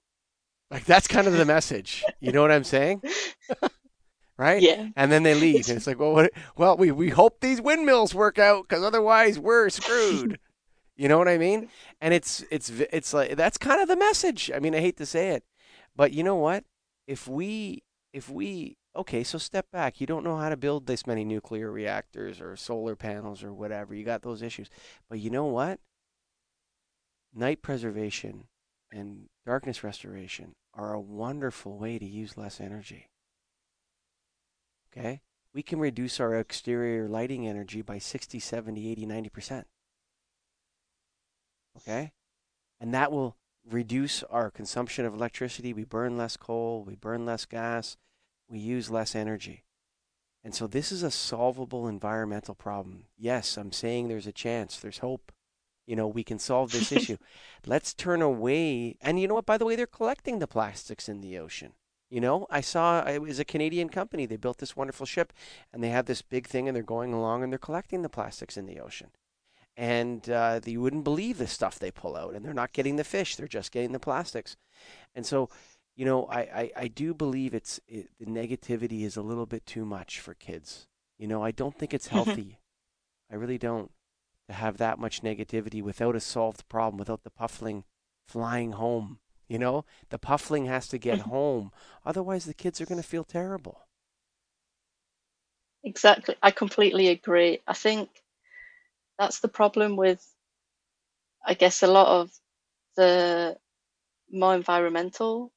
Like 0.69 0.85
that's 0.85 1.07
kind 1.07 1.27
of 1.27 1.33
the 1.33 1.45
message. 1.45 2.03
You 2.19 2.31
know 2.31 2.41
what 2.41 2.51
I'm 2.51 2.63
saying? 2.63 3.01
right? 4.37 4.61
Yeah. 4.61 4.89
And 4.95 5.11
then 5.11 5.23
they 5.23 5.33
leave, 5.33 5.67
and 5.67 5.77
it's 5.77 5.87
like, 5.87 5.99
well, 5.99 6.13
what, 6.13 6.31
well, 6.57 6.77
we 6.77 6.91
we 6.91 7.09
hope 7.09 7.39
these 7.39 7.61
windmills 7.61 8.13
work 8.13 8.37
out 8.37 8.67
because 8.67 8.83
otherwise 8.83 9.39
we're 9.39 9.69
screwed. 9.69 10.39
you 10.95 11.07
know 11.07 11.17
what 11.17 11.27
I 11.27 11.37
mean? 11.37 11.69
And 12.01 12.13
it's 12.13 12.43
it's 12.51 12.69
it's 12.69 13.13
like 13.13 13.35
that's 13.35 13.57
kind 13.57 13.81
of 13.81 13.87
the 13.87 13.95
message. 13.95 14.51
I 14.53 14.59
mean, 14.59 14.75
I 14.75 14.79
hate 14.79 14.97
to 14.97 15.05
say 15.05 15.29
it, 15.29 15.43
but 15.95 16.11
you 16.11 16.23
know 16.23 16.35
what? 16.35 16.65
If 17.07 17.27
we 17.27 17.83
if 18.13 18.29
we 18.29 18.77
okay, 18.95 19.23
so 19.23 19.37
step 19.37 19.71
back. 19.71 20.01
You 20.01 20.07
don't 20.07 20.23
know 20.23 20.37
how 20.37 20.49
to 20.49 20.57
build 20.57 20.87
this 20.87 21.07
many 21.07 21.23
nuclear 21.23 21.71
reactors 21.71 22.41
or 22.41 22.55
solar 22.55 22.95
panels 22.95 23.43
or 23.43 23.53
whatever. 23.53 23.95
You 23.95 24.03
got 24.03 24.23
those 24.23 24.41
issues, 24.41 24.69
but 25.09 25.19
you 25.19 25.29
know 25.29 25.45
what? 25.45 25.79
Night 27.33 27.61
preservation 27.61 28.45
and 28.91 29.29
darkness 29.47 29.81
restoration 29.81 30.55
are 30.73 30.93
a 30.93 30.99
wonderful 30.99 31.77
way 31.77 31.97
to 31.97 32.05
use 32.05 32.37
less 32.37 32.59
energy. 32.59 33.07
Okay? 34.91 35.21
We 35.53 35.63
can 35.63 35.79
reduce 35.79 36.19
our 36.19 36.35
exterior 36.35 37.07
lighting 37.07 37.47
energy 37.47 37.81
by 37.81 37.97
60, 37.97 38.41
70, 38.41 38.91
80, 38.91 39.05
90%. 39.05 39.63
Okay? 41.77 42.11
And 42.81 42.93
that 42.93 43.09
will 43.09 43.37
reduce 43.65 44.21
our 44.23 44.51
consumption 44.51 45.05
of 45.05 45.13
electricity. 45.13 45.73
We 45.73 45.85
burn 45.85 46.17
less 46.17 46.35
coal, 46.35 46.83
we 46.85 46.95
burn 46.95 47.25
less 47.25 47.45
gas, 47.45 47.95
we 48.49 48.59
use 48.59 48.89
less 48.89 49.15
energy. 49.15 49.63
And 50.43 50.53
so 50.53 50.67
this 50.67 50.91
is 50.91 51.03
a 51.03 51.11
solvable 51.11 51.87
environmental 51.87 52.53
problem. 52.53 53.05
Yes, 53.17 53.57
I'm 53.57 53.71
saying 53.71 54.09
there's 54.09 54.27
a 54.27 54.33
chance, 54.33 54.77
there's 54.77 54.97
hope. 54.97 55.31
You 55.87 55.95
know, 55.95 56.07
we 56.07 56.23
can 56.23 56.37
solve 56.37 56.71
this 56.71 56.91
issue. 56.99 57.17
Let's 57.65 57.93
turn 57.93 58.21
away. 58.21 58.97
And 59.01 59.19
you 59.19 59.27
know 59.27 59.33
what? 59.33 59.45
By 59.47 59.57
the 59.57 59.65
way, 59.65 59.75
they're 59.75 59.87
collecting 59.87 60.37
the 60.37 60.47
plastics 60.47 61.09
in 61.09 61.21
the 61.21 61.39
ocean. 61.39 61.73
You 62.09 62.21
know, 62.21 62.47
I 62.49 62.61
saw 62.61 63.05
it 63.05 63.21
was 63.21 63.39
a 63.39 63.45
Canadian 63.45 63.89
company. 63.89 64.25
They 64.25 64.37
built 64.37 64.59
this 64.59 64.75
wonderful 64.75 65.05
ship 65.05 65.33
and 65.73 65.83
they 65.83 65.89
have 65.89 66.05
this 66.05 66.21
big 66.21 66.47
thing 66.47 66.67
and 66.67 66.75
they're 66.75 66.83
going 66.83 67.13
along 67.13 67.43
and 67.43 67.51
they're 67.51 67.59
collecting 67.59 68.01
the 68.01 68.09
plastics 68.09 68.55
in 68.55 68.65
the 68.65 68.79
ocean. 68.79 69.09
And 69.75 70.29
uh, 70.29 70.61
you 70.65 70.81
wouldn't 70.81 71.03
believe 71.03 71.37
the 71.37 71.47
stuff 71.47 71.77
they 71.77 71.91
pull 71.91 72.15
out. 72.15 72.33
And 72.33 72.45
they're 72.45 72.53
not 72.53 72.73
getting 72.73 72.95
the 72.95 73.03
fish, 73.03 73.35
they're 73.35 73.47
just 73.47 73.71
getting 73.71 73.91
the 73.91 73.99
plastics. 73.99 74.55
And 75.13 75.25
so, 75.25 75.49
you 75.95 76.05
know, 76.05 76.25
I, 76.25 76.39
I, 76.39 76.71
I 76.77 76.87
do 76.87 77.13
believe 77.13 77.53
it's 77.53 77.79
it, 77.87 78.09
the 78.19 78.25
negativity 78.25 79.03
is 79.03 79.17
a 79.17 79.21
little 79.21 79.45
bit 79.45 79.65
too 79.65 79.85
much 79.85 80.19
for 80.19 80.33
kids. 80.33 80.87
You 81.17 81.27
know, 81.27 81.43
I 81.43 81.51
don't 81.51 81.77
think 81.77 81.93
it's 81.93 82.07
healthy. 82.17 82.59
I 83.29 83.35
really 83.35 83.57
don't 83.57 83.91
to 84.47 84.53
have 84.53 84.77
that 84.77 84.99
much 84.99 85.21
negativity 85.21 85.81
without 85.81 86.15
a 86.15 86.19
solved 86.19 86.67
problem, 86.69 86.97
without 86.97 87.23
the 87.23 87.29
puffling 87.31 87.83
flying 88.27 88.73
home. 88.73 89.19
You 89.47 89.59
know, 89.59 89.85
the 90.09 90.19
puffling 90.19 90.65
has 90.65 90.87
to 90.89 90.97
get 90.97 91.19
home. 91.31 91.71
Otherwise, 92.05 92.45
the 92.45 92.53
kids 92.53 92.81
are 92.81 92.85
going 92.85 93.01
to 93.01 93.07
feel 93.07 93.23
terrible. 93.23 93.87
Exactly. 95.83 96.35
I 96.43 96.51
completely 96.51 97.07
agree. 97.07 97.61
I 97.65 97.73
think 97.73 98.09
that's 99.19 99.39
the 99.39 99.47
problem 99.47 99.95
with, 99.95 100.25
I 101.45 101.53
guess, 101.53 101.81
a 101.83 101.87
lot 101.87 102.07
of 102.07 102.31
the 102.95 103.57
more 104.31 104.55
environmental 104.55 105.51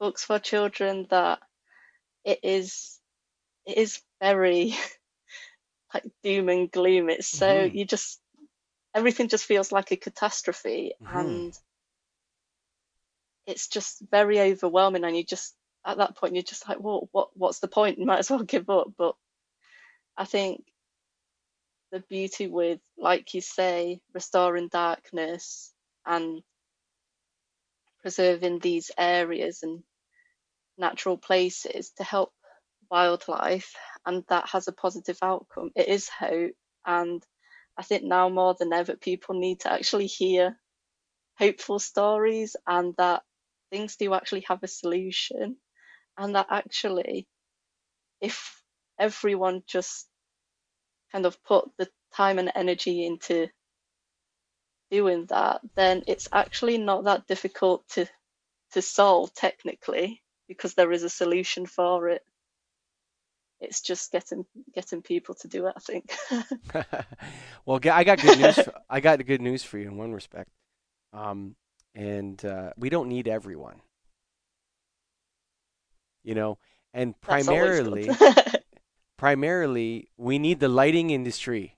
books 0.00 0.24
for 0.24 0.38
children 0.40 1.06
that 1.10 1.40
it 2.24 2.40
is 2.42 3.00
it 3.66 3.78
is 3.78 4.02
very 4.20 4.74
like 5.94 6.04
doom 6.22 6.48
and 6.48 6.70
gloom 6.70 7.10
it's 7.10 7.28
so 7.28 7.62
Mhm. 7.62 7.72
you 7.72 7.84
just 7.84 8.20
everything 8.94 9.28
just 9.28 9.44
feels 9.44 9.72
like 9.72 9.90
a 9.92 9.96
catastrophe 9.96 10.94
Mhm. 11.00 11.16
and 11.16 11.54
it's 13.46 13.68
just 13.68 14.02
very 14.10 14.40
overwhelming 14.40 15.04
and 15.04 15.16
you 15.16 15.24
just 15.24 15.54
at 15.84 15.98
that 15.98 16.16
point 16.16 16.34
you're 16.34 16.42
just 16.42 16.68
like 16.68 16.80
well 16.80 17.08
what 17.12 17.30
what's 17.36 17.60
the 17.60 17.68
point? 17.68 17.98
You 17.98 18.06
might 18.06 18.20
as 18.20 18.30
well 18.30 18.42
give 18.54 18.68
up. 18.70 18.88
But 18.96 19.14
i 20.16 20.24
think 20.24 20.64
the 21.92 22.00
beauty 22.00 22.46
with 22.48 22.80
like 22.98 23.34
you 23.34 23.40
say 23.40 24.00
restoring 24.14 24.68
darkness 24.68 25.72
and 26.06 26.42
preserving 28.00 28.58
these 28.58 28.90
areas 28.98 29.62
and 29.62 29.82
natural 30.78 31.16
places 31.16 31.90
to 31.96 32.04
help 32.04 32.32
wildlife 32.90 33.74
and 34.06 34.24
that 34.28 34.48
has 34.48 34.68
a 34.68 34.72
positive 34.72 35.18
outcome. 35.22 35.70
It 35.74 35.88
is 35.88 36.08
hope 36.08 36.52
and 36.86 37.24
i 37.76 37.82
think 37.82 38.04
now 38.04 38.28
more 38.28 38.54
than 38.58 38.72
ever 38.72 38.96
people 38.96 39.34
need 39.34 39.60
to 39.60 39.72
actually 39.72 40.06
hear 40.06 40.56
hopeful 41.38 41.78
stories 41.78 42.56
and 42.66 42.94
that 42.96 43.22
things 43.70 43.96
do 43.96 44.14
actually 44.14 44.44
have 44.48 44.62
a 44.62 44.68
solution. 44.68 45.56
And 46.16 46.36
that 46.36 46.46
actually 46.50 47.26
if 48.20 48.62
everyone 48.98 49.62
just 49.66 50.08
kind 51.10 51.26
of 51.26 51.42
put 51.42 51.68
the 51.76 51.88
time 52.14 52.38
and 52.38 52.52
energy 52.54 53.04
into 53.04 53.48
doing 54.90 55.26
that 55.26 55.60
then 55.74 56.04
it's 56.06 56.28
actually 56.32 56.78
not 56.78 57.04
that 57.04 57.26
difficult 57.26 57.86
to 57.88 58.06
to 58.72 58.80
solve 58.80 59.34
technically 59.34 60.22
because 60.46 60.74
there 60.74 60.92
is 60.92 61.02
a 61.02 61.10
solution 61.10 61.66
for 61.66 62.08
it 62.08 62.22
it's 63.64 63.80
just 63.80 64.12
getting 64.12 64.44
getting 64.74 65.02
people 65.02 65.34
to 65.34 65.48
do 65.48 65.66
it 65.66 65.74
i 65.76 65.80
think 65.80 66.14
well, 67.66 67.80
I 67.90 68.04
got 68.04 68.20
good 68.20 68.38
news. 68.38 68.56
For, 68.56 68.72
I 68.88 69.00
got 69.00 69.24
good 69.24 69.40
news 69.40 69.62
for 69.62 69.78
you 69.78 69.88
in 69.88 69.96
one 69.96 70.12
respect, 70.12 70.50
um, 71.12 71.56
and 71.94 72.42
uh, 72.44 72.72
we 72.76 72.90
don't 72.90 73.08
need 73.08 73.28
everyone. 73.28 73.80
You 76.22 76.34
know, 76.34 76.58
and 76.92 77.14
That's 77.26 77.48
always 77.48 77.80
good. 77.80 78.08
primarily, 78.08 78.10
primarily, 79.18 80.08
we 80.16 80.38
need 80.38 80.60
the 80.60 80.68
lighting 80.68 81.10
industry. 81.10 81.76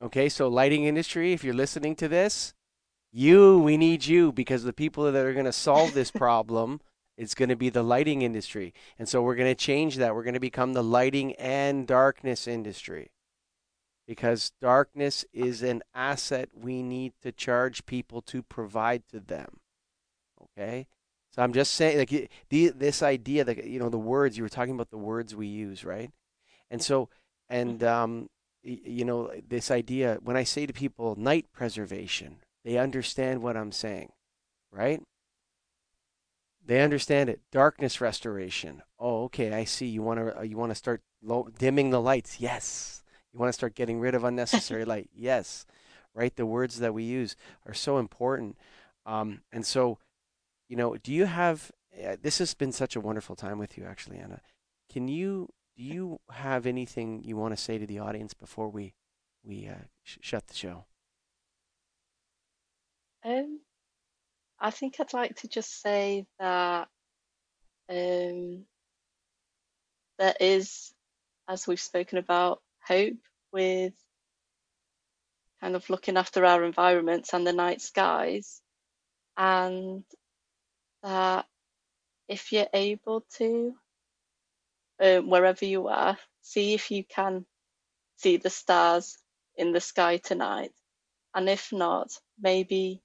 Okay, 0.00 0.28
so 0.28 0.46
lighting 0.48 0.84
industry, 0.84 1.32
if 1.32 1.42
you're 1.42 1.54
listening 1.54 1.96
to 1.96 2.08
this, 2.08 2.54
you, 3.10 3.58
we 3.58 3.76
need 3.76 4.06
you 4.06 4.30
because 4.30 4.62
the 4.62 4.72
people 4.72 5.10
that 5.10 5.26
are 5.26 5.32
going 5.32 5.44
to 5.44 5.52
solve 5.52 5.92
this 5.94 6.12
problem, 6.12 6.80
it's 7.18 7.34
going 7.34 7.48
to 7.48 7.56
be 7.56 7.68
the 7.68 7.82
lighting 7.82 8.22
industry. 8.22 8.72
And 8.98 9.08
so 9.08 9.20
we're 9.20 9.34
going 9.34 9.50
to 9.50 9.54
change 9.54 9.96
that. 9.96 10.14
We're 10.14 10.22
going 10.22 10.34
to 10.34 10.40
become 10.40 10.72
the 10.72 10.84
lighting 10.84 11.34
and 11.34 11.86
darkness 11.86 12.46
industry 12.46 13.10
because 14.06 14.52
darkness 14.62 15.26
is 15.34 15.62
an 15.62 15.82
asset 15.94 16.48
we 16.54 16.82
need 16.82 17.12
to 17.22 17.32
charge 17.32 17.84
people 17.84 18.22
to 18.22 18.42
provide 18.42 19.02
to 19.08 19.18
them. 19.20 19.58
Okay? 20.42 20.86
So 21.32 21.42
I'm 21.42 21.52
just 21.52 21.74
saying, 21.74 21.98
like 21.98 22.30
the, 22.48 22.68
this 22.68 23.02
idea 23.02 23.44
that 23.44 23.64
you 23.64 23.78
know 23.78 23.90
the 23.90 23.98
words 23.98 24.38
you 24.38 24.44
were 24.44 24.48
talking 24.48 24.74
about, 24.74 24.90
the 24.90 24.96
words 24.96 25.34
we 25.36 25.46
use, 25.46 25.84
right? 25.84 26.10
And 26.70 26.82
so, 26.82 27.10
and 27.48 27.84
um, 27.84 28.30
you 28.62 29.04
know 29.04 29.30
this 29.46 29.70
idea 29.70 30.18
when 30.22 30.36
I 30.36 30.44
say 30.44 30.66
to 30.66 30.72
people 30.72 31.16
night 31.16 31.46
preservation, 31.52 32.38
they 32.64 32.78
understand 32.78 33.42
what 33.42 33.56
I'm 33.56 33.72
saying, 33.72 34.10
right? 34.72 35.02
They 36.68 36.82
understand 36.82 37.30
it. 37.30 37.40
Darkness 37.50 38.00
restoration. 38.00 38.84
Oh, 39.00 39.24
okay, 39.24 39.52
I 39.54 39.64
see. 39.64 39.86
You 39.86 40.02
want 40.02 40.20
to 40.20 40.46
you 40.46 40.56
want 40.58 40.70
to 40.70 40.76
start 40.76 41.02
low, 41.22 41.48
dimming 41.58 41.90
the 41.90 42.00
lights. 42.00 42.40
Yes. 42.40 43.02
You 43.32 43.40
want 43.40 43.50
to 43.50 43.54
start 43.54 43.74
getting 43.74 44.00
rid 44.00 44.14
of 44.14 44.24
unnecessary 44.24 44.84
light. 44.94 45.10
Yes. 45.14 45.66
Right. 46.14 46.36
The 46.36 46.46
words 46.46 46.78
that 46.80 46.94
we 46.94 47.04
use 47.04 47.36
are 47.66 47.74
so 47.74 47.98
important. 47.98 48.58
Um, 49.06 49.42
and 49.52 49.66
so, 49.66 49.98
you 50.68 50.76
know, 50.76 50.96
do 50.96 51.12
you 51.12 51.26
have? 51.26 51.72
Uh, 52.06 52.16
this 52.22 52.38
has 52.38 52.54
been 52.54 52.72
such 52.72 52.96
a 52.96 53.00
wonderful 53.00 53.36
time 53.36 53.58
with 53.58 53.78
you, 53.78 53.84
actually, 53.84 54.18
Anna. 54.18 54.40
Can 54.92 55.08
you 55.08 55.50
do 55.76 55.84
you 55.84 56.20
have 56.32 56.66
anything 56.66 57.22
you 57.24 57.36
want 57.36 57.56
to 57.56 57.62
say 57.62 57.78
to 57.78 57.86
the 57.86 58.00
audience 58.00 58.34
before 58.34 58.68
we 58.70 58.94
we 59.44 59.68
uh, 59.68 59.86
sh- 60.04 60.18
shut 60.22 60.48
the 60.48 60.54
show? 60.54 60.86
um 63.24 63.60
i 64.60 64.70
think 64.70 64.96
i'd 65.00 65.12
like 65.12 65.36
to 65.36 65.48
just 65.48 65.80
say 65.82 66.26
that 66.38 66.88
um 67.90 68.64
there 70.18 70.34
is 70.40 70.92
as 71.48 71.66
we've 71.66 71.80
spoken 71.80 72.18
about 72.18 72.60
hope 72.86 73.16
with 73.52 73.92
kind 75.60 75.76
of 75.76 75.88
looking 75.90 76.16
after 76.16 76.44
our 76.44 76.64
environments 76.64 77.32
and 77.34 77.46
the 77.46 77.52
night 77.52 77.80
skies 77.80 78.60
and 79.36 80.04
that 81.02 81.46
if 82.28 82.52
you're 82.52 82.68
able 82.72 83.24
to 83.36 83.74
um, 85.02 85.30
wherever 85.30 85.64
you 85.64 85.88
are 85.88 86.16
see 86.42 86.74
if 86.74 86.90
you 86.90 87.04
can 87.04 87.44
see 88.16 88.36
the 88.36 88.50
stars 88.50 89.16
in 89.56 89.72
the 89.72 89.80
sky 89.80 90.16
tonight. 90.18 90.72
And 91.34 91.48
if 91.48 91.72
not 91.72 92.10
maybe 92.40 93.02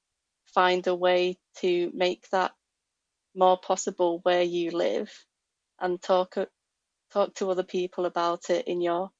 find 0.53 0.85
a 0.87 0.95
way 0.95 1.37
to 1.57 1.91
make 1.93 2.29
that 2.31 2.51
more 3.35 3.57
possible 3.57 4.19
where 4.23 4.43
you 4.43 4.71
live 4.71 5.11
and 5.79 6.01
talk 6.01 6.35
talk 7.11 7.33
to 7.35 7.49
other 7.49 7.63
people 7.63 8.05
about 8.05 8.49
it 8.49 8.67
in 8.67 8.81
your 8.81 9.11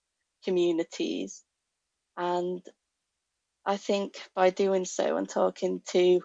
communities 0.44 1.44
and 2.18 2.62
I 3.66 3.78
think 3.78 4.16
by 4.36 4.50
doing 4.50 4.86
so 4.86 5.16
and 5.16 5.28
talking 5.28 5.82
to 5.90 6.22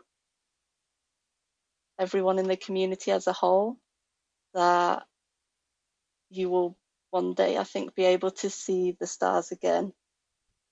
everyone 1.98 2.38
in 2.38 2.48
the 2.48 2.56
community 2.56 3.10
as 3.10 3.26
a 3.26 3.32
whole 3.32 3.76
that 4.54 5.04
you 6.30 6.50
will 6.50 6.76
one 7.10 7.34
day, 7.34 7.56
I 7.56 7.64
think, 7.64 7.94
be 7.94 8.04
able 8.04 8.30
to 8.32 8.50
see 8.50 8.96
the 8.98 9.06
stars 9.06 9.50
again 9.50 9.92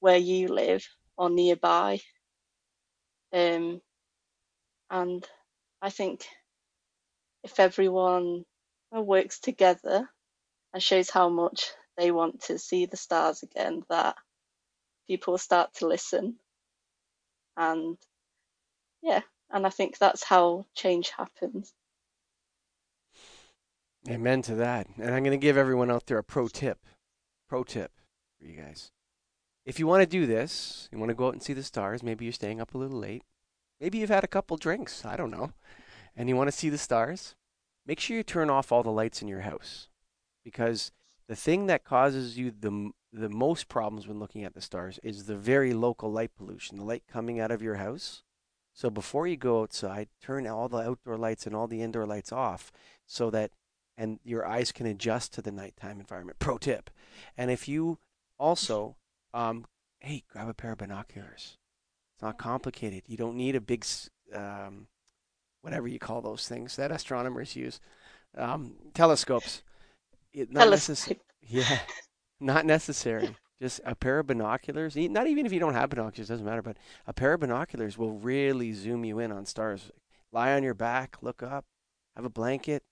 where 0.00 0.18
you 0.18 0.48
live 0.48 0.86
or 1.16 1.30
nearby. 1.30 2.00
Um, 3.32 3.80
and 4.90 5.26
I 5.82 5.90
think 5.90 6.26
if 7.42 7.60
everyone 7.60 8.44
uh, 8.96 9.02
works 9.02 9.40
together 9.40 10.08
and 10.72 10.82
shows 10.82 11.10
how 11.10 11.28
much 11.28 11.70
they 11.96 12.10
want 12.10 12.42
to 12.42 12.58
see 12.58 12.86
the 12.86 12.96
stars 12.96 13.42
again, 13.42 13.82
that 13.88 14.16
people 15.06 15.38
start 15.38 15.74
to 15.74 15.86
listen. 15.86 16.36
And 17.56 17.96
yeah, 19.02 19.20
and 19.50 19.66
I 19.66 19.70
think 19.70 19.98
that's 19.98 20.24
how 20.24 20.66
change 20.74 21.10
happens. 21.10 21.72
Amen 24.08 24.42
to 24.42 24.54
that. 24.56 24.86
And 24.96 25.14
I'm 25.14 25.24
going 25.24 25.38
to 25.38 25.44
give 25.44 25.56
everyone 25.56 25.90
out 25.90 26.06
there 26.06 26.18
a 26.18 26.24
pro 26.24 26.48
tip. 26.48 26.78
Pro 27.48 27.64
tip 27.64 27.92
for 28.38 28.46
you 28.46 28.56
guys. 28.56 28.90
If 29.64 29.80
you 29.80 29.86
want 29.86 30.02
to 30.02 30.06
do 30.06 30.26
this, 30.26 30.88
you 30.92 30.98
want 30.98 31.10
to 31.10 31.14
go 31.14 31.26
out 31.26 31.32
and 31.32 31.42
see 31.42 31.52
the 31.52 31.62
stars, 31.62 32.02
maybe 32.02 32.24
you're 32.24 32.32
staying 32.32 32.60
up 32.60 32.74
a 32.74 32.78
little 32.78 32.98
late. 32.98 33.22
Maybe 33.80 33.98
you've 33.98 34.10
had 34.10 34.24
a 34.24 34.28
couple 34.28 34.56
drinks, 34.56 35.04
I 35.04 35.16
don't 35.16 35.30
know, 35.30 35.52
and 36.16 36.28
you 36.28 36.36
want 36.36 36.48
to 36.48 36.56
see 36.56 36.68
the 36.68 36.78
stars. 36.78 37.34
Make 37.86 38.00
sure 38.00 38.16
you 38.16 38.22
turn 38.22 38.50
off 38.50 38.72
all 38.72 38.82
the 38.82 38.90
lights 38.90 39.22
in 39.22 39.28
your 39.28 39.42
house 39.42 39.88
because 40.44 40.92
the 41.28 41.36
thing 41.36 41.66
that 41.66 41.84
causes 41.84 42.38
you 42.38 42.50
the 42.50 42.90
the 43.12 43.28
most 43.28 43.68
problems 43.68 44.06
when 44.06 44.18
looking 44.18 44.44
at 44.44 44.52
the 44.54 44.60
stars 44.60 44.98
is 45.02 45.24
the 45.24 45.36
very 45.36 45.72
local 45.72 46.12
light 46.12 46.32
pollution, 46.36 46.76
the 46.76 46.84
light 46.84 47.04
coming 47.10 47.40
out 47.40 47.50
of 47.50 47.62
your 47.62 47.76
house. 47.76 48.22
So 48.74 48.90
before 48.90 49.26
you 49.26 49.38
go 49.38 49.62
outside, 49.62 50.08
turn 50.20 50.46
all 50.46 50.68
the 50.68 50.78
outdoor 50.78 51.16
lights 51.16 51.46
and 51.46 51.56
all 51.56 51.66
the 51.66 51.80
indoor 51.80 52.04
lights 52.04 52.30
off 52.30 52.70
so 53.06 53.30
that 53.30 53.52
and 53.96 54.18
your 54.22 54.46
eyes 54.46 54.72
can 54.72 54.84
adjust 54.86 55.32
to 55.34 55.42
the 55.42 55.50
nighttime 55.50 55.98
environment. 55.98 56.38
Pro 56.38 56.58
tip. 56.58 56.90
And 57.38 57.50
if 57.50 57.68
you 57.68 57.98
also 58.38 58.96
um, 59.32 59.66
hey, 60.00 60.22
grab 60.30 60.48
a 60.48 60.54
pair 60.54 60.72
of 60.72 60.78
binoculars. 60.78 61.58
It's 62.16 62.22
not 62.22 62.38
complicated. 62.38 63.02
You 63.06 63.18
don't 63.18 63.36
need 63.36 63.56
a 63.56 63.60
big 63.60 63.84
um, 64.34 64.86
whatever 65.60 65.86
you 65.86 65.98
call 65.98 66.22
those 66.22 66.48
things 66.48 66.76
that 66.76 66.90
astronomers 66.90 67.54
use. 67.54 67.78
Um, 68.38 68.76
telescopes. 68.94 69.62
It, 70.32 70.50
not 70.50 70.70
necessary. 70.70 71.20
Yeah, 71.48 71.78
not 72.40 72.64
necessary. 72.64 73.36
Just 73.60 73.80
a 73.84 73.94
pair 73.94 74.18
of 74.18 74.26
binoculars. 74.26 74.96
Not 74.96 75.26
even 75.26 75.44
if 75.44 75.52
you 75.52 75.60
don't 75.60 75.74
have 75.74 75.90
binoculars, 75.90 76.28
doesn't 76.28 76.44
matter. 76.44 76.62
But 76.62 76.78
a 77.06 77.12
pair 77.12 77.34
of 77.34 77.40
binoculars 77.40 77.98
will 77.98 78.12
really 78.12 78.72
zoom 78.72 79.04
you 79.04 79.18
in 79.18 79.30
on 79.30 79.44
stars. 79.44 79.90
Lie 80.32 80.54
on 80.54 80.62
your 80.62 80.74
back, 80.74 81.18
look 81.20 81.42
up, 81.42 81.66
have 82.16 82.24
a 82.24 82.30
blanket, 82.30 82.82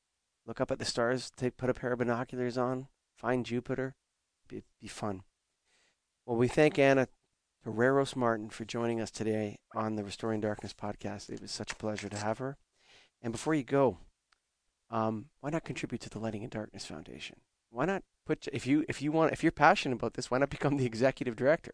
look 0.47 0.61
up 0.61 0.71
at 0.71 0.79
the 0.79 0.85
stars. 0.85 1.31
Take 1.37 1.57
put 1.57 1.71
a 1.71 1.75
pair 1.75 1.93
of 1.93 1.99
binoculars 1.99 2.59
on, 2.59 2.89
find 3.17 3.45
Jupiter. 3.45 3.95
Be, 4.49 4.63
be 4.81 4.89
fun. 4.89 5.23
Well, 6.27 6.37
we 6.37 6.49
thank 6.49 6.79
Anna 6.79 7.09
Terreros 7.65 8.15
Martin 8.15 8.51
for 8.51 8.67
joining 8.67 9.01
us 9.01 9.11
today 9.11 9.59
on 9.75 9.97
the 9.97 10.05
Restoring 10.05 10.41
Darkness 10.41 10.75
podcast. 10.75 11.31
It 11.31 11.41
was 11.41 11.51
such 11.51 11.73
a 11.73 11.77
pleasure 11.77 12.11
to 12.11 12.17
have 12.19 12.37
her. 12.37 12.59
And 13.23 13.33
before 13.33 13.55
you 13.55 13.65
go, 13.65 13.97
um, 14.91 15.27
why 15.41 15.49
not 15.49 15.65
contribute 15.65 16.03
to 16.03 16.11
the 16.11 16.19
Lighting 16.19 16.43
in 16.43 16.51
Darkness 16.51 16.85
Foundation? 16.85 17.37
Why 17.71 17.87
not 17.87 18.03
put 18.27 18.47
if 18.53 18.67
you 18.67 18.85
if 18.87 19.01
you 19.01 19.13
want 19.13 19.33
if 19.33 19.43
you're 19.43 19.51
passionate 19.51 19.95
about 19.95 20.13
this, 20.13 20.31
why 20.31 20.39
not 20.39 20.51
become 20.51 20.77
the 20.77 20.85
executive 20.85 21.37
director? 21.37 21.73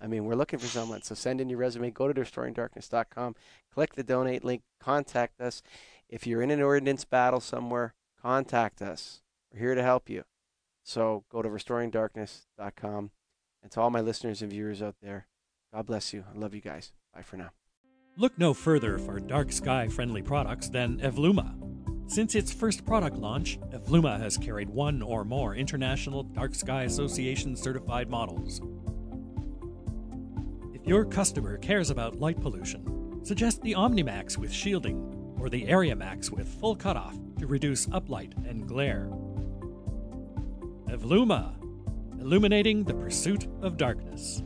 I 0.00 0.06
mean, 0.06 0.24
we're 0.24 0.36
looking 0.36 0.60
for 0.60 0.66
someone. 0.66 1.02
So 1.02 1.16
send 1.16 1.40
in 1.40 1.48
your 1.48 1.58
resume. 1.58 1.90
Go 1.90 2.12
to 2.12 2.20
restoringdarkness.com. 2.20 3.34
Click 3.72 3.94
the 3.94 4.04
donate 4.04 4.44
link. 4.44 4.62
Contact 4.78 5.40
us. 5.40 5.62
If 6.08 6.28
you're 6.28 6.42
in 6.42 6.52
an 6.52 6.62
ordinance 6.62 7.04
battle 7.04 7.40
somewhere, 7.40 7.94
contact 8.22 8.80
us. 8.80 9.22
We're 9.52 9.58
here 9.58 9.74
to 9.74 9.82
help 9.82 10.08
you. 10.08 10.24
So 10.84 11.24
go 11.28 11.42
to 11.42 11.48
restoringdarkness.com. 11.48 13.10
And 13.64 13.72
to 13.72 13.80
all 13.80 13.90
my 13.90 14.02
listeners 14.02 14.42
and 14.42 14.50
viewers 14.52 14.82
out 14.82 14.96
there, 15.02 15.26
God 15.72 15.86
bless 15.86 16.12
you. 16.12 16.24
I 16.32 16.38
love 16.38 16.54
you 16.54 16.60
guys. 16.60 16.92
Bye 17.14 17.22
for 17.22 17.38
now. 17.38 17.50
Look 18.16 18.38
no 18.38 18.54
further 18.54 18.98
for 18.98 19.18
dark 19.18 19.50
sky 19.50 19.88
friendly 19.88 20.22
products 20.22 20.68
than 20.68 21.00
Evluma. 21.00 21.56
Since 22.06 22.34
its 22.34 22.52
first 22.52 22.84
product 22.84 23.16
launch, 23.16 23.58
Evluma 23.72 24.20
has 24.20 24.36
carried 24.36 24.68
one 24.68 25.00
or 25.00 25.24
more 25.24 25.56
International 25.56 26.22
Dark 26.22 26.54
Sky 26.54 26.82
Association 26.82 27.56
certified 27.56 28.10
models. 28.10 28.60
If 30.74 30.86
your 30.86 31.06
customer 31.06 31.56
cares 31.56 31.88
about 31.88 32.20
light 32.20 32.40
pollution, 32.40 33.20
suggest 33.24 33.62
the 33.62 33.72
OmniMax 33.72 34.36
with 34.36 34.52
shielding 34.52 35.34
or 35.40 35.48
the 35.48 35.66
Area 35.66 35.96
Max 35.96 36.30
with 36.30 36.46
full 36.46 36.76
cutoff 36.76 37.16
to 37.38 37.46
reduce 37.46 37.86
uplight 37.86 38.34
and 38.48 38.68
glare. 38.68 39.08
Evluma 40.88 41.54
illuminating 42.24 42.84
the 42.84 42.94
pursuit 42.94 43.46
of 43.60 43.76
darkness. 43.76 44.42